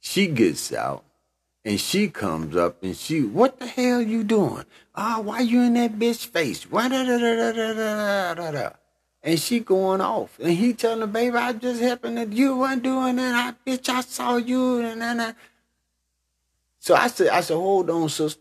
she 0.00 0.26
gets 0.28 0.72
out, 0.72 1.04
and 1.64 1.80
she 1.80 2.08
comes 2.08 2.56
up 2.56 2.82
and 2.82 2.96
she, 2.96 3.22
what 3.22 3.58
the 3.58 3.66
hell 3.66 4.02
you 4.02 4.22
doing? 4.22 4.64
Ah, 4.94 5.16
oh, 5.16 5.20
why 5.22 5.40
you 5.40 5.62
in 5.62 5.74
that 5.74 5.98
bitch 5.98 6.26
face? 6.26 6.70
Why 6.70 6.88
da 6.88 7.04
da 7.04 7.18
da 7.18 7.52
da 7.52 7.72
da 7.72 8.34
da 8.34 8.50
da 8.50 8.70
And 9.22 9.40
she 9.40 9.60
going 9.60 10.00
off, 10.00 10.38
and 10.38 10.52
he 10.52 10.74
telling 10.74 11.00
her, 11.00 11.06
baby, 11.06 11.36
I 11.36 11.52
just 11.54 11.80
happened 11.80 12.18
that 12.18 12.32
you 12.32 12.56
weren't 12.56 12.82
doing 12.82 13.16
that. 13.16 13.56
I 13.66 13.70
bitch, 13.70 13.88
I 13.88 14.02
saw 14.02 14.36
you, 14.36 14.80
and 14.80 15.02
and. 15.02 15.34
So 16.80 16.94
I 16.94 17.06
said, 17.06 17.28
I 17.28 17.40
said, 17.40 17.54
hold 17.54 17.88
on, 17.88 18.10
sister. 18.10 18.40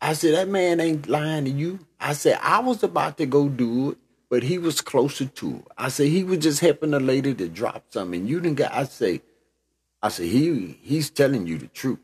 I 0.00 0.14
said, 0.14 0.34
that 0.34 0.48
man 0.48 0.80
ain't 0.80 1.08
lying 1.08 1.44
to 1.44 1.50
you. 1.50 1.80
I 2.00 2.14
said, 2.14 2.38
I 2.42 2.60
was 2.60 2.82
about 2.82 3.18
to 3.18 3.26
go 3.26 3.48
do 3.48 3.90
it, 3.90 3.98
but 4.30 4.42
he 4.42 4.58
was 4.58 4.80
closer 4.80 5.26
to. 5.26 5.62
I 5.76 5.88
said, 5.90 6.08
he 6.08 6.24
was 6.24 6.38
just 6.38 6.60
helping 6.60 6.90
the 6.92 7.00
lady 7.00 7.34
to 7.34 7.48
drop 7.48 7.84
something. 7.90 8.26
You 8.26 8.40
didn't 8.40 8.56
get, 8.56 8.74
I 8.74 8.84
say, 8.84 9.20
I 10.02 10.08
said, 10.08 10.26
he, 10.26 10.78
he's 10.82 11.10
telling 11.10 11.46
you 11.46 11.58
the 11.58 11.68
truth. 11.68 12.00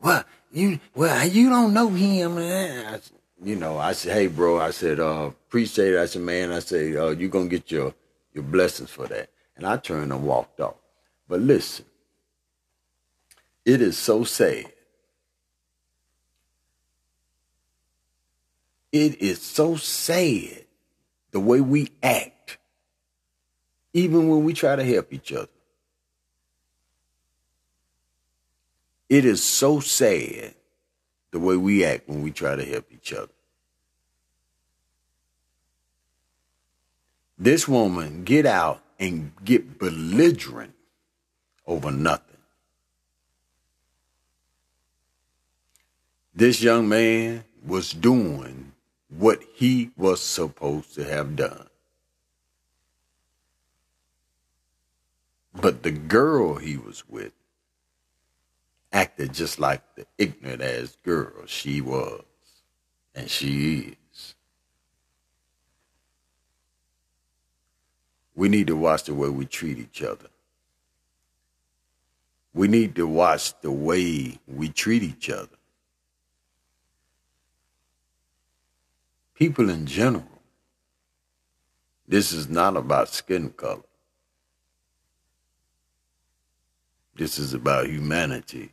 Well, 0.00 0.24
you, 0.50 0.80
well, 0.94 1.26
you 1.26 1.48
don't 1.48 1.72
know 1.72 1.88
him. 1.88 2.38
I, 2.38 2.98
you 3.42 3.56
know, 3.56 3.78
I 3.78 3.92
said, 3.92 4.14
hey, 4.14 4.26
bro, 4.26 4.60
I 4.60 4.70
said, 4.70 5.00
uh, 5.00 5.30
appreciate 5.48 5.94
it. 5.94 6.00
I 6.00 6.06
said, 6.06 6.22
man, 6.22 6.52
I 6.52 6.58
said, 6.58 6.96
uh, 6.96 7.10
you're 7.10 7.30
to 7.30 7.48
get 7.48 7.70
your, 7.70 7.94
your 8.34 8.44
blessings 8.44 8.90
for 8.90 9.06
that. 9.06 9.30
And 9.56 9.66
I 9.66 9.76
turned 9.76 10.12
and 10.12 10.24
walked 10.24 10.60
off. 10.60 10.76
But 11.28 11.40
listen, 11.40 11.84
it 13.64 13.80
is 13.80 13.96
so 13.96 14.24
sad 14.24 14.66
It 18.92 19.22
is 19.22 19.40
so 19.40 19.76
sad 19.76 20.66
the 21.30 21.40
way 21.40 21.62
we 21.62 21.88
act, 22.02 22.58
even 23.94 24.28
when 24.28 24.44
we 24.44 24.52
try 24.52 24.76
to 24.76 24.84
help 24.84 25.14
each 25.14 25.32
other. 25.32 25.48
It 29.12 29.26
is 29.26 29.44
so 29.44 29.78
sad 29.78 30.54
the 31.32 31.38
way 31.38 31.54
we 31.54 31.84
act 31.84 32.08
when 32.08 32.22
we 32.22 32.30
try 32.30 32.56
to 32.56 32.64
help 32.64 32.90
each 32.90 33.12
other. 33.12 33.34
This 37.36 37.68
woman 37.68 38.24
get 38.24 38.46
out 38.46 38.82
and 38.98 39.32
get 39.44 39.78
belligerent 39.78 40.72
over 41.66 41.90
nothing. 41.90 42.38
This 46.34 46.62
young 46.62 46.88
man 46.88 47.44
was 47.66 47.92
doing 47.92 48.72
what 49.10 49.42
he 49.52 49.90
was 49.94 50.22
supposed 50.22 50.94
to 50.94 51.04
have 51.04 51.36
done. 51.36 51.68
But 55.54 55.82
the 55.82 55.90
girl 55.90 56.54
he 56.54 56.78
was 56.78 57.06
with 57.06 57.34
acted 58.92 59.32
just 59.32 59.58
like 59.58 59.82
the 59.96 60.06
ignorant 60.18 60.62
ass 60.62 60.96
girl 61.02 61.46
she 61.46 61.80
was 61.80 62.22
and 63.14 63.28
she 63.28 63.96
is. 64.12 64.34
We 68.34 68.48
need 68.48 68.66
to 68.68 68.76
watch 68.76 69.04
the 69.04 69.14
way 69.14 69.28
we 69.28 69.46
treat 69.46 69.78
each 69.78 70.02
other. 70.02 70.28
We 72.54 72.68
need 72.68 72.94
to 72.96 73.06
watch 73.06 73.58
the 73.60 73.70
way 73.70 74.38
we 74.46 74.68
treat 74.68 75.02
each 75.02 75.30
other. 75.30 75.48
People 79.34 79.70
in 79.70 79.86
general. 79.86 80.26
This 82.06 82.32
is 82.32 82.48
not 82.48 82.76
about 82.76 83.08
skin 83.08 83.50
color. 83.50 83.82
This 87.14 87.38
is 87.38 87.54
about 87.54 87.88
humanity. 87.88 88.70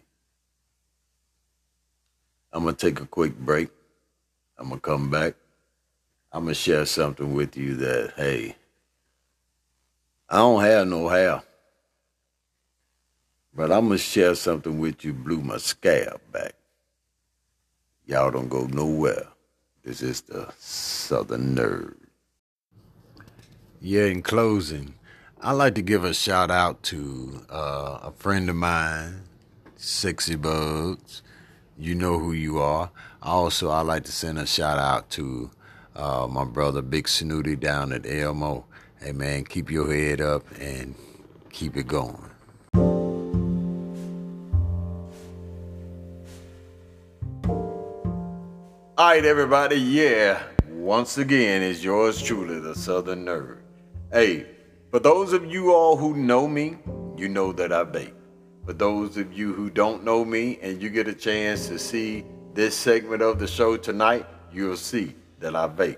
I'm 2.52 2.64
going 2.64 2.76
to 2.76 2.86
take 2.86 3.00
a 3.00 3.06
quick 3.06 3.38
break. 3.38 3.70
I'm 4.58 4.70
going 4.70 4.80
to 4.80 4.82
come 4.82 5.10
back. 5.10 5.36
I'm 6.32 6.44
going 6.44 6.54
to 6.54 6.60
share 6.60 6.86
something 6.86 7.34
with 7.34 7.58
you 7.58 7.76
that, 7.76 8.14
hey, 8.16 8.56
I 10.30 10.38
don't 10.38 10.62
have 10.62 10.88
no 10.88 11.08
hair. 11.08 11.42
But 13.54 13.72
I'm 13.72 13.88
going 13.88 13.98
to 13.98 14.04
share 14.04 14.36
something 14.36 14.80
with 14.80 15.04
you, 15.04 15.14
blew 15.14 15.42
my 15.42 15.58
scab 15.58 16.22
back. 16.32 16.54
Y'all 18.06 18.32
don't 18.32 18.50
go 18.50 18.66
nowhere. 18.66 19.28
This 19.84 20.02
is 20.02 20.22
the 20.22 20.52
Southern 20.58 21.56
Nerd. 21.56 21.96
Yeah, 23.82 24.06
in 24.06 24.22
closing, 24.22 24.96
I'd 25.42 25.54
like 25.54 25.76
to 25.76 25.82
give 25.82 26.04
a 26.04 26.14
shout 26.14 26.52
out 26.52 26.84
to 26.84 27.46
uh, 27.50 28.00
a 28.04 28.12
friend 28.12 28.50
of 28.50 28.56
mine, 28.56 29.22
Sexy 29.78 30.36
Bugs. 30.36 31.22
You 31.82 31.96
know 31.96 32.20
who 32.20 32.34
you 32.34 32.60
are. 32.60 32.92
Also, 33.24 33.72
I'd 33.72 33.86
like 33.86 34.04
to 34.04 34.12
send 34.12 34.38
a 34.38 34.46
shout 34.46 34.78
out 34.78 35.10
to 35.12 35.50
uh, 35.96 36.28
my 36.30 36.44
brother 36.44 36.82
Big 36.82 37.08
Snooty 37.08 37.56
down 37.56 37.94
at 37.94 38.06
Elmo. 38.06 38.66
Hey 39.00 39.14
man, 39.14 39.46
keep 39.46 39.72
your 39.72 39.90
head 39.90 40.20
up 40.20 40.44
and 40.60 40.94
keep 41.52 41.78
it 41.78 41.88
going. 41.88 42.22
All 48.98 49.08
right, 49.08 49.24
everybody. 49.24 49.78
Yeah, 49.78 50.44
once 50.68 51.18
again, 51.18 51.62
it's 51.62 51.82
yours 51.82 52.22
truly, 52.22 52.60
the 52.60 52.76
Southern 52.76 53.24
Nerd. 53.24 53.60
Hey, 54.12 54.48
for 54.92 55.00
those 55.00 55.32
of 55.32 55.50
you 55.50 55.74
all 55.74 55.96
who 55.96 56.18
know 56.18 56.46
me, 56.46 56.76
you 57.16 57.30
know 57.30 57.54
that 57.54 57.72
I 57.72 57.86
bake. 57.86 58.19
For 58.70 58.74
those 58.74 59.18
of 59.18 59.34
you 59.34 59.52
who 59.52 59.72
don't 59.72 60.04
know 60.04 60.24
me 60.24 60.60
and 60.62 60.80
you 60.80 60.92
get 60.92 61.08
a 61.08 61.14
chance 61.16 61.68
to 61.70 61.80
see 61.80 62.24
this 62.54 62.76
segment 62.76 63.24
of 63.24 63.40
the 63.40 63.48
show 63.48 63.78
tonight, 63.78 64.28
you'll 64.54 64.78
see 64.78 65.16
that 65.40 65.56
I 65.56 65.68
vape. 65.68 65.98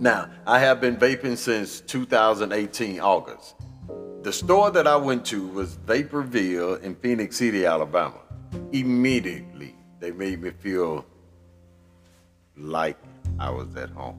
Now, 0.00 0.28
I 0.48 0.58
have 0.58 0.80
been 0.80 0.96
vaping 0.96 1.38
since 1.38 1.80
2018 1.82 2.98
August. 2.98 3.54
The 4.22 4.32
store 4.32 4.72
that 4.72 4.88
I 4.88 4.96
went 4.96 5.24
to 5.26 5.46
was 5.46 5.76
Vaporville 5.76 6.82
in 6.82 6.96
Phenix 6.96 7.36
City, 7.36 7.64
Alabama. 7.64 8.18
Immediately, 8.72 9.76
they 10.00 10.10
made 10.10 10.42
me 10.42 10.50
feel 10.50 11.06
like 12.56 12.98
I 13.38 13.50
was 13.50 13.76
at 13.76 13.90
home. 13.90 14.18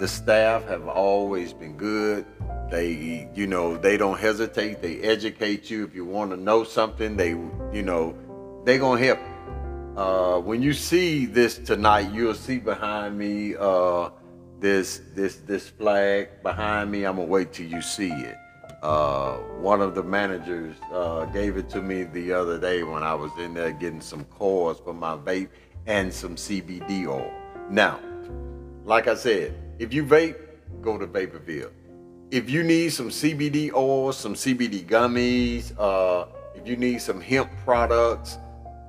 The 0.00 0.08
staff 0.08 0.64
have 0.64 0.88
always 0.88 1.52
been 1.52 1.76
good. 1.76 2.26
They, 2.70 3.28
you 3.34 3.46
know, 3.46 3.76
they 3.76 3.96
don't 3.96 4.18
hesitate. 4.18 4.80
They 4.80 5.00
educate 5.00 5.70
you. 5.70 5.84
If 5.84 5.94
you 5.94 6.04
want 6.04 6.30
to 6.30 6.36
know 6.36 6.64
something, 6.64 7.16
they, 7.16 7.30
you 7.30 7.82
know, 7.82 8.16
they 8.64 8.78
gonna 8.78 9.04
help. 9.04 9.18
Uh, 9.96 10.40
when 10.40 10.62
you 10.62 10.72
see 10.72 11.26
this 11.26 11.58
tonight, 11.58 12.12
you'll 12.14 12.34
see 12.34 12.58
behind 12.58 13.18
me 13.18 13.54
uh, 13.58 14.08
this 14.58 15.02
this 15.14 15.36
this 15.36 15.68
flag 15.68 16.42
behind 16.42 16.90
me. 16.90 17.04
I'm 17.04 17.16
gonna 17.16 17.28
wait 17.28 17.52
till 17.52 17.66
you 17.66 17.82
see 17.82 18.10
it. 18.10 18.38
Uh, 18.82 19.36
one 19.60 19.80
of 19.80 19.94
the 19.94 20.02
managers 20.02 20.74
uh, 20.92 21.24
gave 21.26 21.56
it 21.56 21.68
to 21.68 21.82
me 21.82 22.04
the 22.04 22.32
other 22.32 22.58
day 22.58 22.82
when 22.82 23.02
I 23.02 23.14
was 23.14 23.30
in 23.38 23.54
there 23.54 23.70
getting 23.70 24.00
some 24.00 24.24
cores 24.24 24.78
for 24.78 24.94
my 24.94 25.14
vape 25.14 25.50
and 25.86 26.12
some 26.12 26.36
CBD 26.36 27.06
oil. 27.06 27.30
Now, 27.70 28.00
like 28.84 29.08
I 29.08 29.14
said, 29.14 29.54
if 29.78 29.92
you 29.92 30.04
vape, 30.04 30.36
go 30.80 30.98
to 30.98 31.06
Vaporville. 31.06 31.70
If 32.32 32.48
you 32.48 32.62
need 32.62 32.94
some 32.94 33.10
CBD 33.10 33.74
oil, 33.74 34.10
some 34.10 34.32
CBD 34.32 34.86
gummies, 34.86 35.74
uh, 35.78 36.24
if 36.54 36.66
you 36.66 36.78
need 36.78 37.02
some 37.02 37.20
hemp 37.20 37.50
products, 37.62 38.38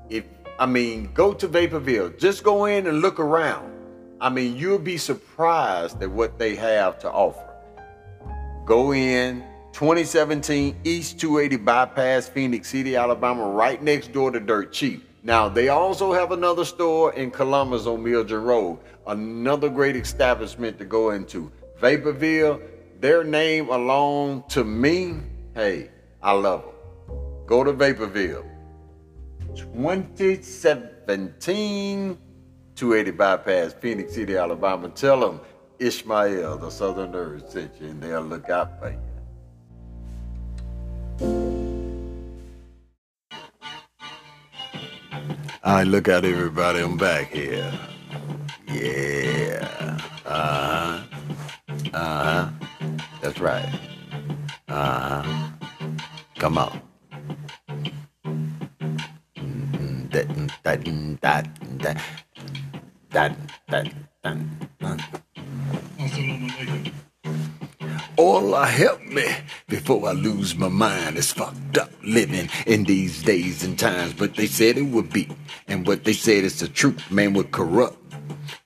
if 0.09 0.23
I 0.57 0.65
mean, 0.65 1.09
go 1.13 1.33
to 1.33 1.49
Vaporville. 1.49 2.17
Just 2.17 2.45
go 2.45 2.63
in 2.63 2.87
and 2.87 3.01
look 3.01 3.19
around. 3.19 3.69
I 4.21 4.29
mean, 4.29 4.55
you'll 4.55 4.79
be 4.79 4.95
surprised 4.95 6.01
at 6.01 6.09
what 6.09 6.39
they 6.39 6.55
have 6.55 6.99
to 6.99 7.11
offer. 7.11 7.53
Go 8.65 8.93
in 8.93 9.43
2017 9.73 10.77
East 10.85 11.19
280 11.19 11.57
Bypass, 11.65 12.29
Phenix 12.29 12.69
City, 12.69 12.95
Alabama, 12.95 13.49
right 13.49 13.83
next 13.83 14.13
door 14.13 14.31
to 14.31 14.39
Dirt 14.39 14.71
Cheap. 14.71 15.05
Now, 15.21 15.49
they 15.49 15.67
also 15.67 16.13
have 16.13 16.31
another 16.31 16.63
store 16.63 17.11
in 17.15 17.29
Columbus 17.29 17.87
on 17.87 18.03
Mildred 18.03 18.41
Road, 18.41 18.79
another 19.05 19.67
great 19.67 19.97
establishment 19.97 20.77
to 20.77 20.85
go 20.85 21.09
into. 21.09 21.51
Vaporville, 21.81 22.61
their 23.03 23.23
name 23.25 23.67
alone 23.67 24.41
to 24.47 24.63
me, 24.63 25.15
hey, 25.55 25.89
I 26.21 26.31
love 26.31 26.63
them. 26.63 26.73
Go 27.45 27.65
to 27.65 27.73
Vaporville. 27.73 28.45
2017 29.57 32.17
280 32.75 33.11
Bypass, 33.11 33.73
Phenix 33.73 34.13
City, 34.13 34.37
Alabama. 34.37 34.87
Tell 34.87 35.19
them 35.19 35.41
Ishmael, 35.79 36.59
the 36.59 36.69
Southern 36.69 37.11
Nerd, 37.11 37.51
sent 37.51 37.73
you, 37.81 37.87
and 37.87 38.01
they'll 38.01 38.21
look 38.21 38.49
out 38.49 38.79
for 38.79 38.91
you. 38.91 38.99
Right, 45.65 45.85
look 45.85 46.07
out, 46.07 46.23
everybody. 46.23 46.79
I'm 46.79 46.95
back 46.95 47.33
here. 47.33 47.69
Yeah. 48.65 49.99
Uh 50.25 50.29
huh. 50.29 51.03
Uh 51.93 52.23
huh. 52.23 52.47
That's 53.23 53.39
right. 53.39 53.79
Uh 54.67 55.21
huh. 55.23 55.49
Come 56.39 56.57
on. 56.57 56.81
Allah 68.17 68.65
help 68.65 69.01
me 69.03 69.23
before 69.69 70.09
I 70.09 70.11
lose 70.11 70.57
my 70.57 70.67
mind. 70.67 71.17
It's 71.17 71.31
fucked 71.31 71.77
up 71.77 71.91
living 72.03 72.49
in 72.65 72.83
these 72.83 73.23
days 73.23 73.63
and 73.63 73.79
times, 73.79 74.13
but 74.13 74.35
they 74.35 74.47
said 74.47 74.77
it 74.77 74.81
would 74.81 75.13
be. 75.13 75.29
And 75.69 75.87
what 75.87 76.03
they 76.03 76.11
said 76.11 76.43
is 76.43 76.59
the 76.59 76.67
truth, 76.67 77.09
man, 77.09 77.33
would 77.35 77.51
corrupt 77.51 78.02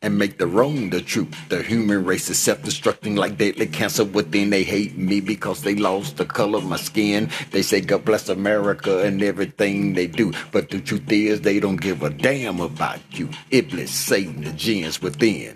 and 0.02 0.18
make 0.18 0.38
the 0.38 0.48
wrong 0.48 0.90
the 0.90 1.02
truth. 1.02 1.36
The 1.50 1.62
human 1.62 2.06
race 2.06 2.30
is 2.30 2.40
self-destructing 2.40 3.18
like 3.18 3.38
deadly 3.38 3.68
cancer 3.68 4.06
within. 4.06 4.50
They 4.50 4.64
hate 4.64 4.98
me 4.98 5.22
because 5.22 5.62
they 5.62 5.76
lost 5.76 6.18
the 6.18 6.26
color 6.26 6.60
of 6.60 6.66
my 6.66 6.78
skin. 6.78 7.30
They 7.52 7.62
say 7.62 7.82
God 7.82 8.06
bless 8.06 8.30
America 8.30 9.04
and 9.04 9.22
everything 9.24 9.94
they 9.94 10.08
do. 10.08 10.34
But 10.52 10.70
the 10.70 10.80
truth 10.80 11.12
is 11.12 11.42
they 11.42 11.60
don't 11.60 11.82
give 11.82 12.04
a 12.04 12.10
damn 12.10 12.60
about 12.60 13.00
you. 13.12 13.30
Iblis, 13.52 13.92
Satan, 13.92 14.44
the 14.44 14.52
jinns 14.52 15.02
within. 15.02 15.56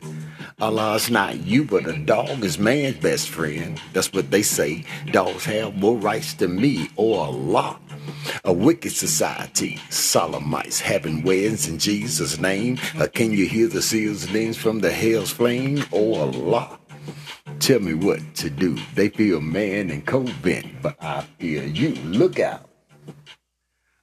Allah's 0.60 1.10
not 1.10 1.38
you, 1.38 1.64
but 1.64 1.88
a 1.88 1.98
dog 1.98 2.44
is 2.44 2.60
man's 2.60 2.98
best 2.98 3.30
friend. 3.30 3.82
That's 3.94 4.14
what 4.14 4.30
they 4.30 4.44
say. 4.44 4.86
Dogs 5.12 5.46
have 5.46 5.76
more 5.76 5.98
rights 5.98 6.34
than 6.36 6.56
me 6.56 6.90
or 6.96 7.26
Allah. 7.26 7.80
A 8.44 8.52
wicked 8.52 8.92
society, 8.92 9.80
solemnites 9.90 10.80
having 10.80 11.24
weddings 11.24 11.68
in 11.68 11.78
Jesus' 11.78 12.40
name. 12.40 12.80
Uh, 12.98 13.08
can 13.08 13.32
you 13.32 13.46
hear 13.46 13.68
the 13.68 13.82
seals 13.82 14.32
names 14.32 14.58
from 14.58 14.80
the 14.80 14.92
hell's 14.92 15.32
flame? 15.32 15.84
Oh 15.92 16.16
Allah, 16.16 16.80
tell 17.60 17.80
me 17.80 17.94
what 17.94 18.20
to 18.36 18.50
do. 18.50 18.78
They 18.96 19.10
feel 19.10 19.42
man 19.42 19.90
and 19.92 20.06
cold-bent, 20.06 20.82
but 20.82 20.96
I 21.02 21.22
feel 21.40 21.64
you. 21.64 21.94
Look 22.04 22.40
out. 22.40 22.68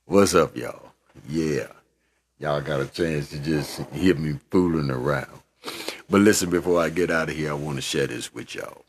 What's 0.05 0.35
up, 0.35 0.57
y'all? 0.57 0.93
Yeah, 1.29 1.67
y'all 2.39 2.61
got 2.61 2.81
a 2.81 2.87
chance 2.87 3.31
to 3.31 3.39
just 3.39 3.81
hear 3.93 4.15
me 4.15 4.39
fooling 4.51 4.91
around. 4.91 5.43
But 6.09 6.23
listen, 6.23 6.49
before 6.49 6.81
I 6.81 6.89
get 6.89 7.11
out 7.11 7.29
of 7.29 7.37
here, 7.37 7.51
I 7.51 7.55
want 7.55 7.77
to 7.77 7.83
share 7.83 8.07
this 8.07 8.33
with 8.33 8.55
y'all. 8.55 8.85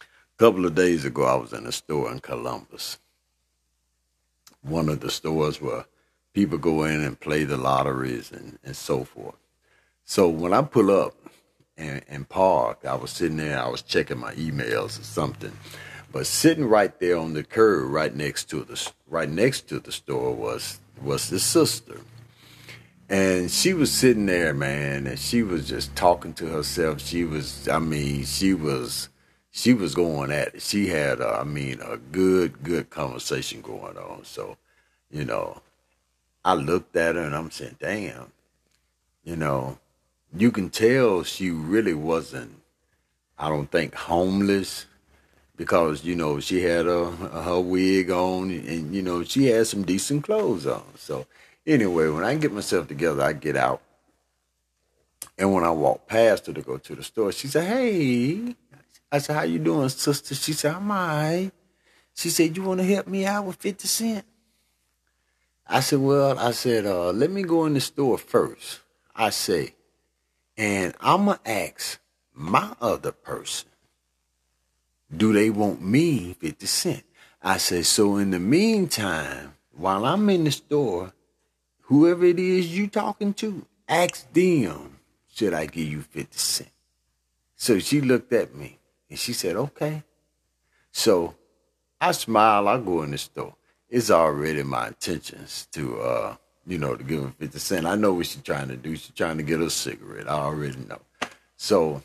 A 0.00 0.38
couple 0.38 0.64
of 0.64 0.74
days 0.74 1.04
ago, 1.04 1.24
I 1.24 1.34
was 1.34 1.52
in 1.52 1.66
a 1.66 1.72
store 1.72 2.10
in 2.10 2.20
Columbus. 2.20 2.96
One 4.62 4.88
of 4.88 5.00
the 5.00 5.10
stores 5.10 5.60
where 5.60 5.86
people 6.32 6.58
go 6.58 6.84
in 6.84 7.02
and 7.02 7.18
play 7.18 7.44
the 7.44 7.56
lotteries 7.56 8.30
and, 8.30 8.58
and 8.64 8.76
so 8.76 9.04
forth. 9.04 9.36
So 10.04 10.28
when 10.28 10.52
I 10.52 10.62
pull 10.62 10.90
up 10.90 11.14
and, 11.76 12.02
and 12.08 12.28
park, 12.28 12.84
I 12.84 12.94
was 12.94 13.10
sitting 13.10 13.38
there, 13.38 13.62
I 13.62 13.68
was 13.68 13.82
checking 13.82 14.18
my 14.18 14.34
emails 14.34 15.00
or 15.00 15.04
something. 15.04 15.52
But 16.12 16.26
sitting 16.26 16.64
right 16.64 16.98
there 16.98 17.16
on 17.16 17.34
the 17.34 17.44
curb, 17.44 17.90
right 17.90 18.14
next 18.14 18.50
to 18.50 18.64
the 18.64 18.90
right 19.08 19.28
next 19.28 19.68
to 19.68 19.78
the 19.78 19.92
store, 19.92 20.34
was 20.34 20.80
was 21.00 21.30
the 21.30 21.38
sister 21.38 22.00
and 23.10 23.50
she 23.50 23.74
was 23.74 23.90
sitting 23.90 24.26
there, 24.26 24.54
man, 24.54 25.08
and 25.08 25.18
she 25.18 25.42
was 25.42 25.68
just 25.68 25.96
talking 25.96 26.32
to 26.34 26.46
herself. 26.46 27.00
She 27.00 27.24
was, 27.24 27.68
I 27.68 27.80
mean, 27.80 28.24
she 28.24 28.54
was, 28.54 29.08
she 29.50 29.74
was 29.74 29.94
going 29.94 30.30
at 30.30 30.54
it. 30.54 30.62
She 30.62 30.88
had, 30.88 31.20
a, 31.20 31.40
I 31.40 31.44
mean, 31.44 31.80
a 31.80 31.96
good, 31.96 32.62
good 32.62 32.90
conversation 32.90 33.60
going 33.60 33.96
on. 33.96 34.24
So, 34.24 34.56
you 35.10 35.24
know, 35.24 35.60
I 36.44 36.54
looked 36.54 36.96
at 36.96 37.16
her 37.16 37.22
and 37.22 37.34
I'm 37.34 37.50
saying, 37.50 37.76
damn, 37.80 38.32
you 39.24 39.36
know, 39.36 39.78
you 40.34 40.50
can 40.50 40.70
tell 40.70 41.22
she 41.22 41.50
really 41.50 41.94
wasn't, 41.94 42.60
I 43.38 43.48
don't 43.48 43.70
think, 43.70 43.94
homeless 43.94 44.86
because, 45.56 46.04
you 46.04 46.14
know, 46.14 46.40
she 46.40 46.62
had 46.62 46.86
a, 46.86 47.10
her 47.10 47.60
wig 47.60 48.10
on 48.10 48.50
and, 48.50 48.94
you 48.94 49.02
know, 49.02 49.24
she 49.24 49.46
had 49.46 49.66
some 49.66 49.84
decent 49.84 50.24
clothes 50.24 50.66
on. 50.66 50.84
So, 50.96 51.26
Anyway, 51.66 52.08
when 52.08 52.24
I 52.24 52.34
get 52.36 52.52
myself 52.52 52.88
together, 52.88 53.22
I 53.22 53.32
get 53.32 53.56
out. 53.56 53.82
And 55.38 55.52
when 55.52 55.64
I 55.64 55.70
walk 55.70 56.06
past 56.06 56.46
her 56.46 56.52
to 56.52 56.62
go 56.62 56.78
to 56.78 56.94
the 56.94 57.02
store, 57.02 57.32
she 57.32 57.48
said, 57.48 57.66
Hey. 57.66 58.56
I 59.12 59.18
said, 59.18 59.34
How 59.36 59.42
you 59.42 59.58
doing, 59.58 59.88
sister? 59.88 60.34
She 60.34 60.52
said, 60.52 60.74
I'm 60.74 60.90
all 60.90 61.06
right. 61.06 61.50
She 62.14 62.30
said, 62.30 62.56
You 62.56 62.62
want 62.62 62.80
to 62.80 62.86
help 62.86 63.06
me 63.06 63.26
out 63.26 63.46
with 63.46 63.56
50 63.56 63.86
Cent? 63.86 64.24
I 65.66 65.80
said, 65.80 66.00
Well, 66.00 66.38
I 66.38 66.50
said, 66.52 66.86
uh, 66.86 67.12
let 67.12 67.30
me 67.30 67.42
go 67.42 67.66
in 67.66 67.74
the 67.74 67.80
store 67.80 68.18
first. 68.18 68.80
I 69.14 69.30
say, 69.30 69.74
and 70.56 70.94
I'm 71.00 71.26
going 71.26 71.38
to 71.44 71.50
ask 71.50 71.98
my 72.34 72.74
other 72.80 73.12
person, 73.12 73.68
do 75.14 75.32
they 75.32 75.50
want 75.50 75.82
me 75.82 76.34
50 76.34 76.66
Cent? 76.66 77.04
I 77.42 77.58
said, 77.58 77.86
So 77.86 78.16
in 78.16 78.30
the 78.30 78.38
meantime, 78.38 79.54
while 79.72 80.04
I'm 80.04 80.28
in 80.28 80.44
the 80.44 80.52
store, 80.52 81.12
whoever 81.82 82.24
it 82.24 82.38
is 82.38 82.76
you 82.76 82.86
talking 82.86 83.34
to, 83.34 83.66
ask 83.88 84.30
them, 84.32 84.98
should 85.32 85.54
I 85.54 85.66
give 85.66 85.88
you 85.88 86.02
50 86.02 86.36
cents? 86.36 86.70
So 87.56 87.78
she 87.78 88.00
looked 88.00 88.32
at 88.32 88.54
me 88.54 88.79
and 89.10 89.18
she 89.18 89.32
said, 89.32 89.56
okay. 89.56 90.04
So 90.92 91.34
I 92.00 92.12
smile, 92.12 92.68
I 92.68 92.78
go 92.78 93.02
in 93.02 93.10
the 93.10 93.18
store. 93.18 93.54
It's 93.88 94.10
already 94.10 94.62
my 94.62 94.88
intentions 94.88 95.66
to, 95.72 96.00
uh, 96.00 96.36
you 96.66 96.78
know, 96.78 96.94
to 96.94 97.02
give 97.02 97.22
her 97.24 97.32
50 97.38 97.58
cents. 97.58 97.86
I 97.86 97.96
know 97.96 98.14
what 98.14 98.26
she's 98.26 98.42
trying 98.42 98.68
to 98.68 98.76
do. 98.76 98.94
She's 98.94 99.14
trying 99.14 99.36
to 99.38 99.42
get 99.42 99.60
a 99.60 99.68
cigarette. 99.68 100.30
I 100.30 100.34
already 100.34 100.78
know. 100.88 101.00
So 101.56 102.02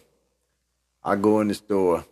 I 1.04 1.16
go 1.16 1.40
in 1.42 1.48
the 1.48 1.54
store, 1.54 2.04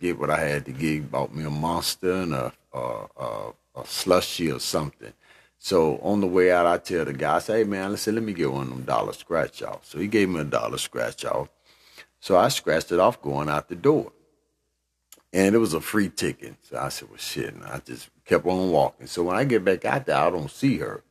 get 0.00 0.18
what 0.18 0.30
I 0.30 0.40
had 0.40 0.64
to 0.66 0.72
get, 0.72 1.10
bought 1.10 1.32
me 1.32 1.44
a 1.44 1.50
monster 1.50 2.12
and 2.12 2.34
a, 2.34 2.52
a, 2.72 2.78
a, 3.16 3.52
a 3.76 3.86
slushy 3.86 4.50
or 4.50 4.58
something. 4.58 5.12
So 5.58 5.98
on 5.98 6.20
the 6.20 6.26
way 6.26 6.50
out, 6.50 6.66
I 6.66 6.78
tell 6.78 7.04
the 7.04 7.12
guy, 7.12 7.36
I 7.36 7.38
say, 7.38 7.58
hey 7.58 7.64
man, 7.64 7.96
say, 7.96 8.10
let 8.10 8.24
me 8.24 8.32
get 8.32 8.50
one 8.50 8.62
of 8.64 8.68
them 8.70 8.82
dollar 8.82 9.12
scratch 9.12 9.62
off. 9.62 9.86
So 9.86 10.00
he 10.00 10.08
gave 10.08 10.28
me 10.28 10.40
a 10.40 10.44
dollar 10.44 10.78
scratch 10.78 11.24
off. 11.24 11.48
So 12.18 12.36
I 12.36 12.48
scratched 12.48 12.90
it 12.90 12.98
off 12.98 13.22
going 13.22 13.48
out 13.48 13.68
the 13.68 13.76
door. 13.76 14.10
And 15.32 15.54
it 15.54 15.58
was 15.58 15.72
a 15.72 15.80
free 15.80 16.10
ticket. 16.10 16.56
So 16.62 16.78
I 16.78 16.90
said, 16.90 17.08
well, 17.08 17.18
shit. 17.18 17.54
And 17.54 17.64
I 17.64 17.78
just 17.78 18.10
kept 18.24 18.46
on 18.46 18.70
walking. 18.70 19.06
So 19.06 19.22
when 19.24 19.36
I 19.36 19.44
get 19.44 19.64
back 19.64 19.84
out 19.84 20.06
there, 20.06 20.16
I 20.16 20.30
don't 20.30 20.50
see 20.50 20.78
her. 20.78 21.02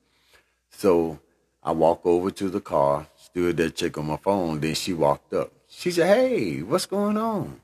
So 0.70 1.20
I 1.64 1.72
walk 1.72 2.02
over 2.06 2.30
to 2.32 2.50
the 2.50 2.62
car, 2.62 3.08
stood 3.18 3.58
there, 3.58 3.70
check 3.70 3.98
on 3.98 4.06
my 4.06 4.18
phone. 4.18 4.60
Then 4.60 4.76
she 4.76 4.94
walked 4.94 5.34
up. 5.34 5.52
She 5.68 5.90
said, 5.92 6.08
hey, 6.08 6.62
what's 6.62 6.86
going 6.86 7.18
on? 7.18 7.62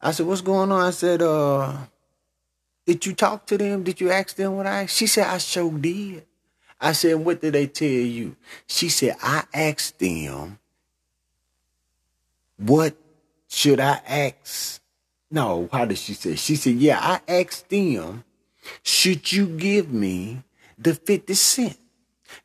I 0.00 0.10
said, 0.12 0.26
what's 0.26 0.42
going 0.42 0.70
on? 0.70 0.80
I 0.80 0.90
said, 0.90 1.22
uh, 1.22 1.76
did 2.86 3.04
you 3.06 3.14
talk 3.14 3.46
to 3.46 3.58
them? 3.58 3.82
Did 3.82 4.00
you 4.00 4.10
ask 4.10 4.36
them 4.36 4.56
what 4.56 4.66
I 4.66 4.82
asked? 4.82 4.96
She 4.96 5.06
said, 5.06 5.26
I 5.26 5.38
sure 5.38 5.72
did. 5.72 6.24
I 6.80 6.92
said, 6.92 7.16
what 7.16 7.40
did 7.40 7.54
they 7.54 7.66
tell 7.66 7.88
you? 7.88 8.36
She 8.66 8.88
said, 8.88 9.16
I 9.22 9.44
asked 9.52 9.98
them, 9.98 10.58
what 12.56 12.94
should 13.48 13.80
I 13.80 14.00
ask? 14.06 14.80
No, 15.30 15.68
how 15.72 15.84
did 15.84 15.98
she 15.98 16.14
say? 16.14 16.36
She 16.36 16.56
said, 16.56 16.76
yeah, 16.76 16.98
I 17.00 17.20
asked 17.30 17.68
them, 17.68 18.24
should 18.82 19.30
you 19.32 19.46
give 19.46 19.92
me 19.92 20.42
the 20.78 20.94
50 20.94 21.34
cent? 21.34 21.78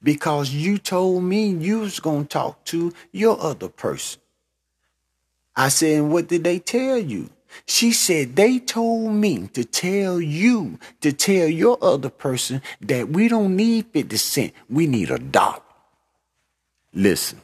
Because 0.01 0.51
you 0.51 0.77
told 0.77 1.23
me 1.23 1.47
you 1.47 1.79
was 1.79 1.99
going 1.99 2.23
to 2.23 2.29
talk 2.29 2.63
to 2.65 2.93
your 3.11 3.39
other 3.39 3.69
person. 3.69 4.21
I 5.55 5.69
said, 5.69 5.99
and 5.99 6.11
what 6.11 6.27
did 6.27 6.43
they 6.43 6.59
tell 6.59 6.97
you? 6.97 7.29
She 7.67 7.91
said, 7.91 8.35
they 8.35 8.59
told 8.59 9.11
me 9.11 9.47
to 9.53 9.63
tell 9.63 10.19
you, 10.19 10.79
to 11.01 11.13
tell 11.13 11.47
your 11.47 11.77
other 11.81 12.09
person 12.09 12.61
that 12.81 13.09
we 13.09 13.27
don't 13.27 13.55
need 13.55 13.87
50 13.93 14.17
cent. 14.17 14.53
We 14.69 14.87
need 14.87 15.11
a 15.11 15.19
dollar. 15.19 15.61
Listen, 16.93 17.41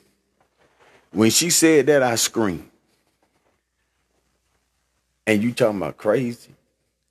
when 1.11 1.29
she 1.29 1.49
said 1.49 1.87
that, 1.87 2.03
I 2.03 2.15
screamed. 2.15 2.68
And 5.29 5.43
you 5.43 5.51
talking 5.51 5.77
about 5.77 5.97
crazy? 5.97 6.55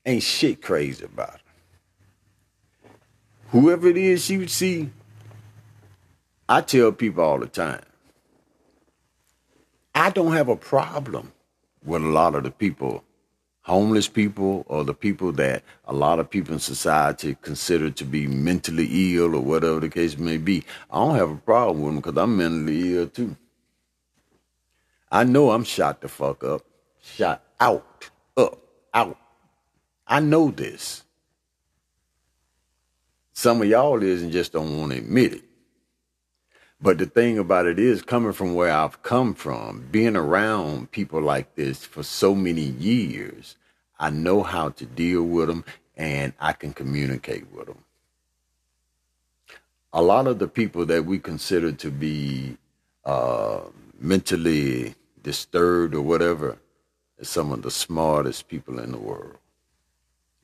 Ain't 0.04 0.24
shit 0.24 0.60
crazy 0.60 1.04
about 1.04 1.34
her. 1.34 2.90
Whoever 3.50 3.86
it 3.86 3.96
is 3.96 4.24
she 4.24 4.38
would 4.38 4.50
see, 4.50 4.90
I 6.48 6.62
tell 6.62 6.90
people 6.90 7.22
all 7.22 7.38
the 7.38 7.46
time, 7.46 7.84
I 9.94 10.10
don't 10.10 10.32
have 10.32 10.48
a 10.48 10.56
problem 10.56 11.32
with 11.84 12.02
a 12.02 12.08
lot 12.08 12.34
of 12.34 12.42
the 12.42 12.50
people, 12.50 13.04
homeless 13.62 14.08
people, 14.08 14.66
or 14.66 14.82
the 14.82 14.94
people 14.94 15.30
that 15.34 15.62
a 15.84 15.92
lot 15.92 16.18
of 16.18 16.28
people 16.28 16.54
in 16.54 16.58
society 16.58 17.36
consider 17.40 17.88
to 17.88 18.04
be 18.04 18.26
mentally 18.26 19.14
ill 19.14 19.36
or 19.36 19.42
whatever 19.42 19.78
the 19.78 19.88
case 19.88 20.18
may 20.18 20.38
be. 20.38 20.64
I 20.90 20.96
don't 20.96 21.14
have 21.14 21.30
a 21.30 21.36
problem 21.36 21.82
with 21.82 21.92
them 21.92 21.96
because 22.00 22.20
I'm 22.20 22.36
mentally 22.36 22.96
ill 22.96 23.06
too. 23.06 23.36
I 25.08 25.22
know 25.22 25.52
I'm 25.52 25.62
shot 25.62 26.00
the 26.00 26.08
fuck 26.08 26.42
up, 26.42 26.62
shot 27.00 27.44
out, 27.60 27.86
out. 28.98 29.18
I 30.06 30.20
know 30.20 30.50
this. 30.50 31.04
Some 33.32 33.62
of 33.62 33.68
y'all 33.68 34.02
is 34.02 34.22
and 34.22 34.32
just 34.32 34.52
don't 34.52 34.78
want 34.78 34.92
to 34.92 34.98
admit 34.98 35.34
it. 35.34 35.44
But 36.80 36.98
the 36.98 37.06
thing 37.06 37.38
about 37.38 37.66
it 37.66 37.78
is, 37.78 38.02
coming 38.02 38.32
from 38.32 38.54
where 38.54 38.72
I've 38.72 39.02
come 39.02 39.34
from, 39.34 39.86
being 39.90 40.16
around 40.16 40.90
people 40.90 41.20
like 41.20 41.54
this 41.54 41.84
for 41.84 42.02
so 42.02 42.34
many 42.34 42.62
years, 42.62 43.56
I 43.98 44.10
know 44.10 44.42
how 44.42 44.70
to 44.70 44.86
deal 44.86 45.22
with 45.24 45.48
them 45.48 45.64
and 45.96 46.32
I 46.40 46.52
can 46.52 46.72
communicate 46.72 47.52
with 47.52 47.66
them. 47.66 47.84
A 49.92 50.02
lot 50.02 50.26
of 50.26 50.38
the 50.38 50.48
people 50.48 50.86
that 50.86 51.04
we 51.04 51.18
consider 51.18 51.72
to 51.72 51.90
be 51.90 52.56
uh, 53.04 53.60
mentally 53.98 54.94
disturbed 55.22 55.94
or 55.94 56.02
whatever 56.02 56.58
is 57.18 57.28
some 57.28 57.52
of 57.52 57.62
the 57.62 57.70
smartest 57.70 58.48
people 58.48 58.78
in 58.78 58.92
the 58.92 58.98
world. 58.98 59.36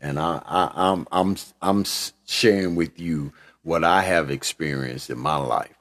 And 0.01 0.19
I, 0.19 0.43
I, 0.45 0.71
I'm, 0.75 1.07
I'm, 1.13 1.37
I'm 1.63 1.85
sharing 2.27 2.75
with 2.75 2.99
you 3.01 3.33
what 3.63 3.85
I 3.85 4.03
have 4.03 4.31
experienced 4.31 5.09
in 5.09 5.19
my 5.19 5.37
life 5.37 5.75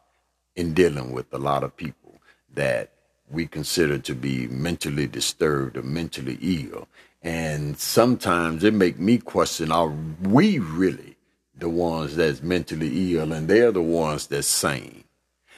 in 0.56 0.74
dealing 0.74 1.12
with 1.12 1.34
a 1.34 1.38
lot 1.38 1.64
of 1.64 1.76
people 1.76 2.22
that 2.54 2.92
we 3.30 3.48
consider 3.48 3.98
to 3.98 4.14
be 4.16 4.48
mentally 4.48 5.08
disturbed 5.08 5.76
or 5.76 5.82
mentally 5.82 6.38
ill. 6.42 6.88
And 7.22 7.78
sometimes 7.78 8.64
it 8.64 8.74
make 8.74 9.00
me 9.00 9.18
question, 9.18 9.72
are 9.72 9.92
we 10.22 10.60
really 10.60 11.16
the 11.58 11.70
ones 11.70 12.16
that's 12.16 12.44
mentally 12.44 13.16
ill 13.16 13.32
and 13.32 13.48
they're 13.48 13.72
the 13.72 13.82
ones 13.82 14.28
that's 14.28 14.48
sane? 14.48 15.04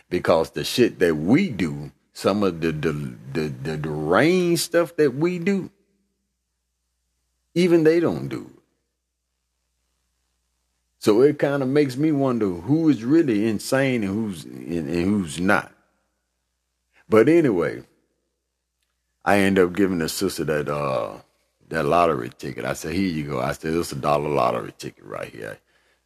Because 0.10 0.52
the 0.52 0.64
shit 0.64 1.00
that 1.00 1.16
we 1.16 1.50
do, 1.50 1.92
some 2.16 2.44
of 2.44 2.62
the 2.62 2.74
the 2.74 2.94
the, 3.34 3.50
the 3.50 3.78
deranged 3.78 4.64
stuff 4.64 4.98
that 4.98 5.16
we 5.16 5.40
do, 5.40 5.72
even 7.56 7.84
they 7.86 8.00
don't 8.02 8.30
do 8.30 8.52
So 11.00 11.22
it 11.22 11.40
kind 11.40 11.64
of 11.64 11.70
makes 11.70 11.98
me 11.98 12.12
wonder 12.12 12.48
who 12.48 12.90
is 12.90 13.04
really 13.06 13.48
insane 13.48 14.04
and 14.04 14.14
who's 14.14 14.46
and, 14.46 14.90
and 14.90 15.06
who's 15.06 15.40
not. 15.40 15.72
But 17.10 17.30
anyway, 17.30 17.84
I 19.26 19.40
end 19.40 19.60
up 19.60 19.74
giving 19.74 20.00
the 20.00 20.10
sister 20.10 20.46
that 20.46 20.70
uh 20.70 21.20
that 21.70 21.86
lottery 21.86 22.32
ticket. 22.38 22.66
I 22.66 22.74
said, 22.74 22.94
"Here 22.94 23.10
you 23.10 23.26
go." 23.28 23.42
I 23.42 23.54
said, 23.54 23.76
"It's 23.76 23.94
a 23.94 23.96
dollar 23.96 24.30
lottery 24.30 24.74
ticket 24.78 25.06
right 25.06 25.30
here." 25.30 25.60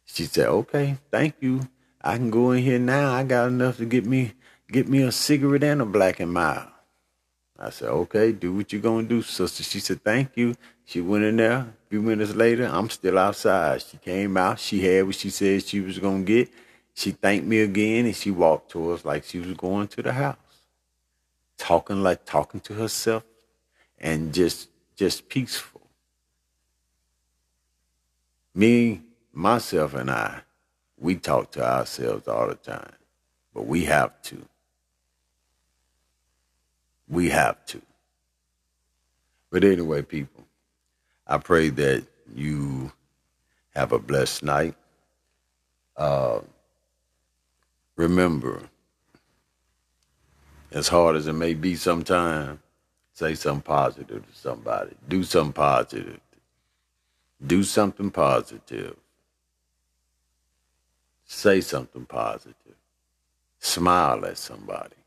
She 0.06 0.24
said, 0.24 0.48
"Okay, 0.48 0.98
thank 1.10 1.36
you. 1.40 1.62
I 2.02 2.16
can 2.16 2.30
go 2.30 2.52
in 2.52 2.62
here 2.64 2.78
now. 2.80 3.12
I 3.12 3.24
got 3.24 3.48
enough 3.48 3.78
to 3.78 3.86
get 3.86 4.06
me 4.06 4.34
get 4.72 4.88
me 4.88 5.02
a 5.02 5.12
cigarette 5.12 5.64
and 5.64 5.82
a 5.82 5.86
black 5.86 6.20
and 6.20 6.32
mild." 6.32 6.68
I 7.58 7.70
said, 7.70 7.88
"Okay, 7.88 8.32
do 8.32 8.54
what 8.54 8.72
you're 8.72 8.82
gonna 8.82 9.06
do, 9.06 9.22
sister." 9.22 9.62
She 9.62 9.80
said, 9.80 10.02
"Thank 10.02 10.36
you." 10.36 10.54
She 10.84 11.00
went 11.00 11.24
in 11.24 11.36
there. 11.36 11.58
A 11.58 11.74
few 11.88 12.02
minutes 12.02 12.34
later, 12.34 12.64
I'm 12.64 12.90
still 12.90 13.18
outside. 13.18 13.82
She 13.82 13.96
came 13.98 14.36
out. 14.36 14.58
She 14.58 14.80
had 14.80 15.06
what 15.06 15.14
she 15.14 15.30
said 15.30 15.64
she 15.64 15.80
was 15.80 15.98
gonna 15.98 16.24
get. 16.24 16.48
She 16.94 17.12
thanked 17.12 17.46
me 17.46 17.60
again, 17.60 18.06
and 18.06 18.16
she 18.16 18.30
walked 18.30 18.70
towards 18.70 19.04
like 19.04 19.24
she 19.24 19.38
was 19.38 19.54
going 19.54 19.88
to 19.88 20.02
the 20.02 20.12
house 20.12 20.36
talking 21.60 22.02
like 22.02 22.24
talking 22.24 22.58
to 22.58 22.72
herself 22.72 23.22
and 23.98 24.32
just 24.32 24.68
just 24.96 25.28
peaceful. 25.28 25.82
Me, 28.54 29.02
myself, 29.32 29.94
and 29.94 30.10
I, 30.10 30.40
we 30.98 31.16
talk 31.16 31.50
to 31.52 31.64
ourselves 31.64 32.26
all 32.26 32.48
the 32.48 32.54
time, 32.54 32.94
but 33.54 33.66
we 33.66 33.84
have 33.84 34.20
to. 34.22 34.46
We 37.10 37.30
have 37.30 37.66
to. 37.66 37.82
But 39.50 39.64
anyway, 39.64 40.02
people, 40.02 40.44
I 41.26 41.38
pray 41.38 41.70
that 41.70 42.06
you 42.34 42.92
have 43.74 43.92
a 43.92 43.98
blessed 43.98 44.44
night. 44.44 44.76
Uh, 45.96 46.40
remember, 47.96 48.62
as 50.72 50.88
hard 50.88 51.16
as 51.16 51.26
it 51.26 51.32
may 51.32 51.54
be 51.54 51.74
sometimes, 51.74 52.60
say 53.12 53.34
something 53.34 53.62
positive 53.62 54.26
to 54.26 54.36
somebody. 54.38 54.92
Do 55.08 55.24
something 55.24 55.52
positive. 55.52 56.20
Do 57.44 57.64
something 57.64 58.10
positive. 58.10 58.96
Say 61.26 61.60
something 61.60 62.06
positive. 62.06 62.54
Smile 63.58 64.24
at 64.26 64.38
somebody. 64.38 64.99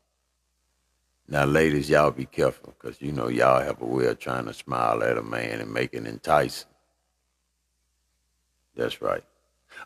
Now, 1.28 1.44
ladies, 1.46 1.90
y'all 1.90 2.10
be 2.10 2.26
careful 2.26 2.74
because 2.78 3.00
you 3.00 3.12
know 3.12 3.28
y'all 3.28 3.62
have 3.62 3.80
a 3.82 3.86
way 3.86 4.06
of 4.06 4.18
trying 4.18 4.46
to 4.46 4.54
smile 4.54 5.02
at 5.02 5.18
a 5.18 5.22
man 5.22 5.60
and 5.60 5.72
make 5.72 5.94
it 5.94 6.06
enticing. 6.06 6.68
That's 8.76 9.02
right. 9.02 9.24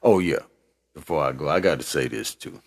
Oh, 0.02 0.18
yeah. 0.20 0.40
Before 0.94 1.24
I 1.24 1.32
go, 1.32 1.48
I 1.48 1.60
got 1.60 1.78
to 1.80 1.86
say 1.86 2.08
this 2.08 2.34
too. 2.34 2.60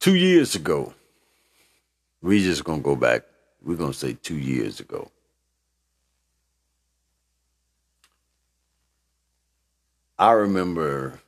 Two 0.00 0.16
years 0.16 0.54
ago, 0.54 0.94
we 2.22 2.42
just 2.42 2.64
gonna 2.64 2.82
go 2.82 2.96
back. 2.96 3.22
We're 3.62 3.76
gonna 3.76 3.92
say 3.92 4.14
two 4.14 4.38
years 4.38 4.80
ago. 4.80 5.10
I 10.18 10.32
remember 10.32 11.20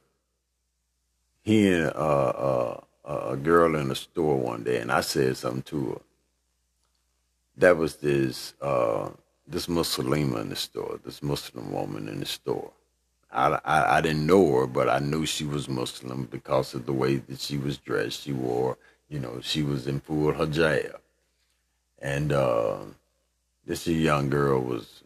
hearing 1.43 1.87
uh, 1.87 1.91
uh, 1.97 2.81
a 3.05 3.37
girl 3.37 3.77
in 3.77 3.91
a 3.91 3.95
store 3.95 4.37
one 4.37 4.63
day, 4.65 4.79
and 4.79 4.93
I 4.93 5.01
said 5.01 5.37
something 5.37 5.63
to 5.63 5.87
her. 5.91 6.01
That 7.57 7.77
was 7.77 7.97
this 7.97 8.55
uh, 8.61 9.11
this 9.47 9.67
Muslima 9.67 10.41
in 10.41 10.49
the 10.49 10.57
store, 10.57 11.01
this 11.05 11.23
Muslim 11.23 11.73
woman 11.73 12.09
in 12.09 12.21
the 12.21 12.27
store. 12.27 12.71
I, 13.33 13.59
I, 13.65 13.99
I 13.99 14.01
didn't 14.01 14.27
know 14.27 14.53
her, 14.57 14.67
but 14.67 14.89
I 14.89 14.99
knew 14.99 15.27
she 15.27 15.45
was 15.45 15.69
Muslim 15.69 16.25
because 16.25 16.75
of 16.75 16.87
the 16.87 16.93
way 16.93 17.17
that 17.17 17.41
she 17.41 17.59
was 17.59 17.79
dressed. 17.79 18.23
She 18.23 18.33
wore, 18.33 18.77
you 19.09 19.21
know, 19.21 19.41
she 19.41 19.63
was 19.63 19.87
in 19.87 20.01
full 20.01 20.33
hijab. 20.33 20.97
And 22.01 22.33
uh, 22.33 22.79
this 23.67 23.87
young 23.87 24.31
girl 24.31 24.61
was 24.61 25.03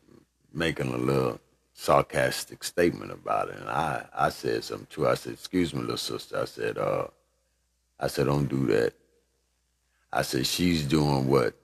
making 0.52 0.92
a 0.92 0.96
little 0.96 1.40
sarcastic 1.74 2.64
statement 2.64 3.10
about 3.10 3.48
it. 3.48 3.56
And 3.58 3.68
I, 3.68 4.06
I 4.14 4.28
said 4.30 4.64
something 4.64 4.86
to 4.90 5.02
her. 5.02 5.10
I 5.10 5.14
said, 5.14 5.34
excuse 5.34 5.74
me, 5.74 5.80
little 5.80 5.96
sister. 5.96 6.40
I 6.40 6.44
said, 6.44 6.78
uh, 6.78 7.08
I 8.04 8.08
said, 8.08 8.26
don't 8.26 8.50
do 8.50 8.66
that. 8.66 8.92
I 10.12 10.20
said, 10.20 10.46
she's 10.46 10.82
doing 10.82 11.26
what 11.26 11.54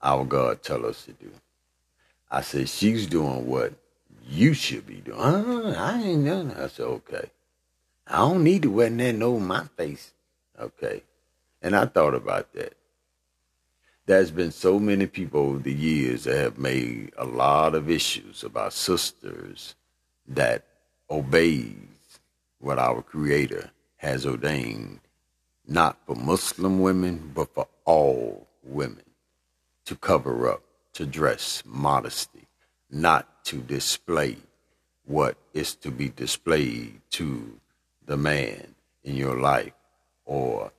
our 0.00 0.24
God 0.24 0.62
tell 0.62 0.86
us 0.86 1.06
to 1.06 1.12
do. 1.12 1.32
I 2.30 2.40
said, 2.42 2.68
she's 2.68 3.08
doing 3.08 3.48
what 3.48 3.72
you 4.28 4.54
should 4.54 4.86
be 4.86 5.00
doing. 5.00 5.18
Uh, 5.18 5.74
I 5.76 6.00
ain't 6.00 6.24
done 6.24 6.52
I 6.52 6.68
said, 6.68 6.86
okay. 6.86 7.30
I 8.06 8.18
don't 8.18 8.44
need 8.44 8.62
to 8.62 8.70
wear 8.70 8.90
nothing 8.90 9.24
over 9.24 9.44
my 9.44 9.64
face. 9.76 10.12
Okay. 10.56 11.02
And 11.60 11.74
I 11.74 11.86
thought 11.86 12.14
about 12.14 12.52
that. 12.52 12.74
There's 14.06 14.30
been 14.30 14.52
so 14.52 14.78
many 14.78 15.08
people 15.08 15.40
over 15.40 15.58
the 15.58 15.74
years 15.74 16.22
that 16.24 16.36
have 16.36 16.58
made 16.58 17.10
a 17.18 17.24
lot 17.24 17.74
of 17.74 17.90
issues 17.90 18.44
about 18.44 18.72
sisters 18.72 19.74
that 20.28 20.64
obeys 21.10 21.74
what 22.60 22.78
our 22.78 23.02
Creator 23.02 23.72
has 24.02 24.26
ordained, 24.26 24.98
not 25.66 25.96
for 26.04 26.16
Muslim 26.16 26.80
women, 26.80 27.30
but 27.32 27.54
for 27.54 27.68
all 27.84 28.48
women 28.64 29.04
to 29.84 29.94
cover 29.94 30.50
up, 30.50 30.62
to 30.92 31.06
dress 31.06 31.62
modesty, 31.64 32.46
not 32.90 33.44
to 33.44 33.58
display 33.58 34.36
what 35.06 35.36
is 35.54 35.76
to 35.76 35.90
be 35.92 36.08
displayed 36.08 37.00
to 37.10 37.60
the 38.04 38.16
man 38.16 38.74
in 39.04 39.14
your 39.14 39.38
life 39.38 39.72
or, 40.24 40.72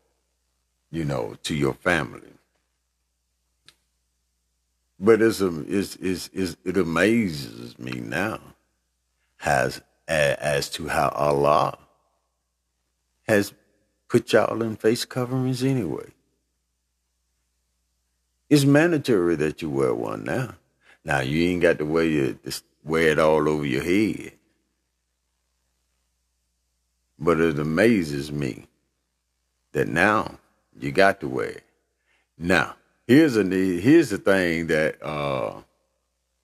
you 0.91 1.05
know, 1.05 1.35
to 1.43 1.55
your 1.55 1.73
family. 1.73 2.33
But 4.99 5.21
it's, 5.21 5.41
um, 5.41 5.65
it's, 5.69 5.95
it's, 5.95 6.29
it's, 6.33 6.57
it 6.65 6.75
amazes 6.75 7.79
me 7.79 8.01
now 8.01 8.39
as, 9.45 9.81
as 10.07 10.69
to 10.71 10.89
how 10.89 11.07
Allah 11.09 11.77
has 13.23 13.53
put 14.09 14.31
y'all 14.33 14.61
in 14.61 14.75
face 14.75 15.05
coverings 15.05 15.63
anyway. 15.63 16.09
It's 18.49 18.65
mandatory 18.65 19.35
that 19.37 19.61
you 19.61 19.69
wear 19.69 19.93
one 19.93 20.23
now. 20.23 20.55
Now 21.03 21.21
you 21.21 21.49
ain't 21.49 21.61
got 21.61 21.79
to 21.79 21.85
wear 21.85 22.05
your 22.05 22.35
wear 22.83 23.09
it 23.09 23.19
all 23.19 23.47
over 23.49 23.65
your 23.65 23.83
head. 23.83 24.33
But 27.17 27.39
it 27.39 27.57
amazes 27.57 28.31
me 28.31 28.67
that 29.71 29.87
now 29.87 30.39
you 30.79 30.91
got 30.91 31.19
to 31.21 31.27
wear 31.27 31.49
it. 31.49 31.63
Now, 32.37 32.75
here's 33.07 33.37
a 33.37 33.43
here's 33.43 34.09
the 34.09 34.17
thing 34.17 34.67
that 34.67 35.01
uh, 35.01 35.61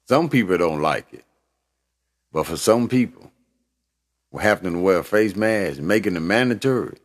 some 0.08 0.30
people 0.30 0.58
don't 0.58 0.82
like 0.82 1.14
it. 1.14 1.26
But 2.32 2.46
for 2.46 2.58
some 2.58 2.88
people, 2.88 3.32
having 4.38 4.74
to 4.74 4.80
wear 4.80 5.00
a 5.00 5.04
face 5.04 5.36
mask, 5.36 5.80
making 5.80 6.16
it 6.16 6.22
mandatory, 6.22 6.98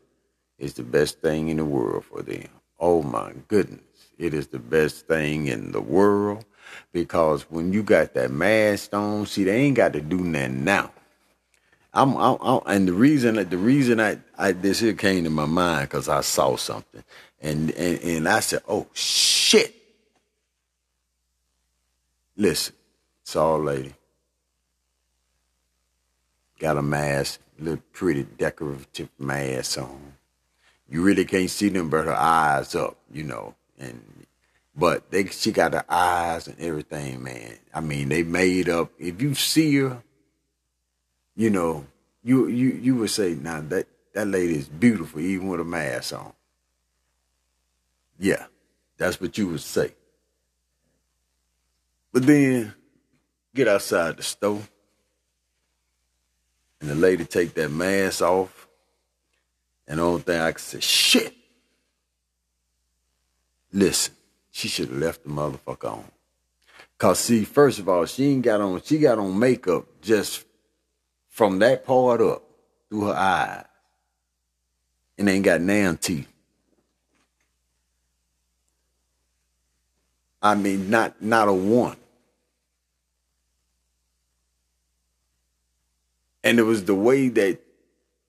is 0.58 0.74
the 0.74 0.82
best 0.82 1.20
thing 1.20 1.48
in 1.48 1.56
the 1.56 1.64
world 1.64 2.04
for 2.04 2.22
them. 2.22 2.48
Oh 2.78 3.02
my 3.02 3.32
goodness. 3.48 3.80
It 4.18 4.34
is 4.34 4.48
the 4.48 4.58
best 4.58 5.06
thing 5.06 5.46
in 5.46 5.72
the 5.72 5.80
world 5.80 6.44
because 6.92 7.42
when 7.50 7.72
you 7.72 7.82
got 7.82 8.14
that 8.14 8.30
mask 8.30 8.94
on, 8.94 9.26
see, 9.26 9.44
they 9.44 9.56
ain't 9.62 9.76
got 9.76 9.92
to 9.94 10.00
do 10.00 10.18
nothing 10.18 10.64
now. 10.64 10.92
I'm, 11.92 12.16
I'm, 12.16 12.38
I'm 12.42 12.60
and 12.66 12.88
the 12.88 12.92
reason 12.92 13.36
that 13.36 13.50
the 13.50 13.56
reason 13.56 14.00
I, 14.00 14.18
I 14.36 14.52
this 14.52 14.80
here 14.80 14.94
came 14.94 15.24
to 15.24 15.30
my 15.30 15.46
mind 15.46 15.88
because 15.88 16.08
I 16.08 16.22
saw 16.22 16.56
something, 16.56 17.04
and, 17.40 17.70
and 17.72 18.00
and 18.02 18.28
I 18.28 18.40
said, 18.40 18.62
oh 18.68 18.88
shit. 18.92 19.74
Listen, 22.36 22.74
a 23.34 23.56
lady 23.56 23.94
got 26.64 26.78
a 26.78 26.82
mask, 26.82 27.40
little 27.58 27.82
pretty 27.92 28.22
decorative 28.22 29.10
mask 29.18 29.78
on. 29.78 30.14
You 30.88 31.02
really 31.02 31.26
can't 31.26 31.50
see 31.50 31.68
them 31.68 31.90
but 31.90 32.06
her 32.06 32.14
eyes 32.14 32.74
up, 32.74 32.96
you 33.12 33.22
know, 33.22 33.54
and 33.78 34.02
but 34.74 35.10
they 35.10 35.26
she 35.26 35.52
got 35.52 35.72
the 35.72 35.84
eyes 35.92 36.48
and 36.48 36.58
everything, 36.58 37.22
man. 37.22 37.58
I 37.74 37.80
mean, 37.80 38.08
they 38.08 38.22
made 38.22 38.70
up. 38.70 38.92
If 38.98 39.20
you 39.20 39.34
see 39.34 39.76
her, 39.76 40.02
you 41.36 41.50
know, 41.50 41.86
you 42.22 42.48
you 42.48 42.68
you 42.80 42.96
would 42.96 43.10
say, 43.10 43.34
now 43.34 43.60
that 43.60 43.86
that 44.14 44.26
lady 44.26 44.56
is 44.56 44.68
beautiful, 44.68 45.20
even 45.20 45.48
with 45.48 45.60
a 45.60 45.64
mask 45.64 46.14
on. 46.14 46.32
Yeah, 48.18 48.46
that's 48.96 49.20
what 49.20 49.36
you 49.36 49.48
would 49.48 49.60
say. 49.60 49.92
But 52.10 52.26
then 52.26 52.72
get 53.54 53.68
outside 53.68 54.16
the 54.16 54.22
store, 54.22 54.62
and 56.84 56.90
the 56.90 56.94
lady 57.06 57.24
take 57.24 57.54
that 57.54 57.70
mask 57.70 58.20
off, 58.20 58.68
and 59.88 59.98
the 59.98 60.02
only 60.02 60.22
thing 60.22 60.40
I 60.40 60.52
could 60.52 60.60
say, 60.60 60.80
shit. 60.80 61.34
Listen 63.72 64.14
she 64.54 64.68
should 64.68 64.88
have 64.88 64.98
left 64.98 65.24
the 65.24 65.30
motherfucker 65.30 65.92
on. 65.92 66.04
Cause 66.96 67.18
see, 67.18 67.44
first 67.44 67.80
of 67.80 67.88
all, 67.88 68.06
she 68.06 68.26
ain't 68.26 68.42
got 68.42 68.60
on 68.60 68.80
she 68.82 68.98
got 68.98 69.18
on 69.18 69.36
makeup 69.36 69.84
just 70.00 70.44
from 71.28 71.58
that 71.58 71.84
part 71.84 72.20
up 72.20 72.44
through 72.88 73.06
her 73.06 73.14
eyes. 73.14 73.64
And 75.18 75.28
ain't 75.28 75.44
got 75.44 75.60
nan 75.60 75.96
teeth. 75.96 76.28
I 80.40 80.54
mean, 80.54 80.88
not 80.88 81.20
not 81.20 81.48
a 81.48 81.52
one. 81.52 81.96
And 86.44 86.58
it 86.58 86.62
was 86.62 86.84
the 86.84 86.94
way 86.94 87.28
that, 87.30 87.58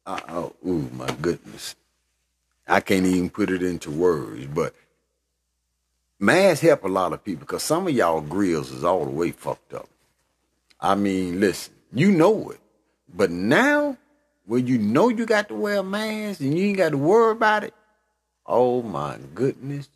uh, 0.06 0.22
oh, 0.30 0.54
ooh, 0.66 0.90
my 0.94 1.12
goodness. 1.22 1.76
I 2.66 2.80
can't 2.80 3.06
even 3.06 3.30
put 3.30 3.52
it 3.52 3.62
into 3.62 3.92
words, 3.92 4.48
but 4.48 4.74
masks 6.18 6.62
help 6.62 6.86
a 6.86 6.88
lot 6.88 7.12
of 7.12 7.24
people 7.24 7.42
because 7.42 7.62
some 7.62 7.88
of 7.88 7.94
y'all 7.94 8.22
grills 8.22 8.72
is 8.72 8.86
all 8.86 9.04
the 9.04 9.12
way 9.12 9.32
fucked 9.32 9.74
up. 9.74 9.90
I 10.80 10.96
mean, 10.96 11.42
listen, 11.42 11.74
you 11.94 12.10
know 12.12 12.52
it. 12.52 12.60
But 13.14 13.32
now, 13.32 13.98
when 14.46 14.66
you 14.66 14.78
know 14.78 15.10
you 15.10 15.26
got 15.26 15.50
to 15.50 15.56
wear 15.56 15.80
a 15.80 15.84
mask 15.84 16.40
and 16.40 16.58
you 16.58 16.68
ain't 16.68 16.78
got 16.78 16.92
to 16.92 16.98
worry 16.98 17.34
about 17.34 17.66
it, 17.66 17.74
oh 18.46 18.82
my 18.82 19.18
goodness. 19.34 19.90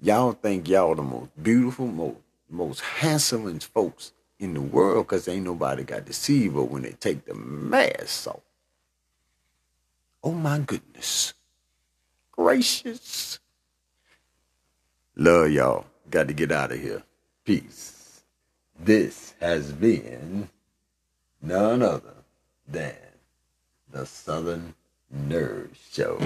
Y'all 0.00 0.32
think 0.32 0.68
y'all 0.68 0.94
the 0.94 1.02
most 1.02 1.30
beautiful, 1.42 1.86
most, 1.88 2.18
most 2.48 2.80
handsome 2.80 3.58
folks 3.58 4.12
in 4.38 4.54
the 4.54 4.60
world 4.60 5.06
because 5.06 5.28
ain't 5.28 5.44
nobody 5.44 5.84
got 5.84 6.06
you, 6.06 6.50
but 6.50 6.64
when 6.64 6.82
they 6.82 6.92
take 6.92 7.24
the 7.24 7.34
mask 7.34 8.28
off, 8.28 8.40
oh 10.24 10.32
my 10.32 10.58
goodness. 10.58 11.34
Gracious. 12.32 13.38
Love 15.16 15.50
y'all. 15.50 15.86
Got 16.10 16.28
to 16.28 16.34
get 16.34 16.52
out 16.52 16.72
of 16.72 16.80
here. 16.80 17.02
Peace. 17.44 18.22
This 18.78 19.34
has 19.40 19.72
been 19.72 20.48
none 21.42 21.82
other 21.82 22.14
than 22.68 22.94
the 23.90 24.04
Southern 24.04 24.74
Nerd 25.14 25.70
Show. 25.92 26.20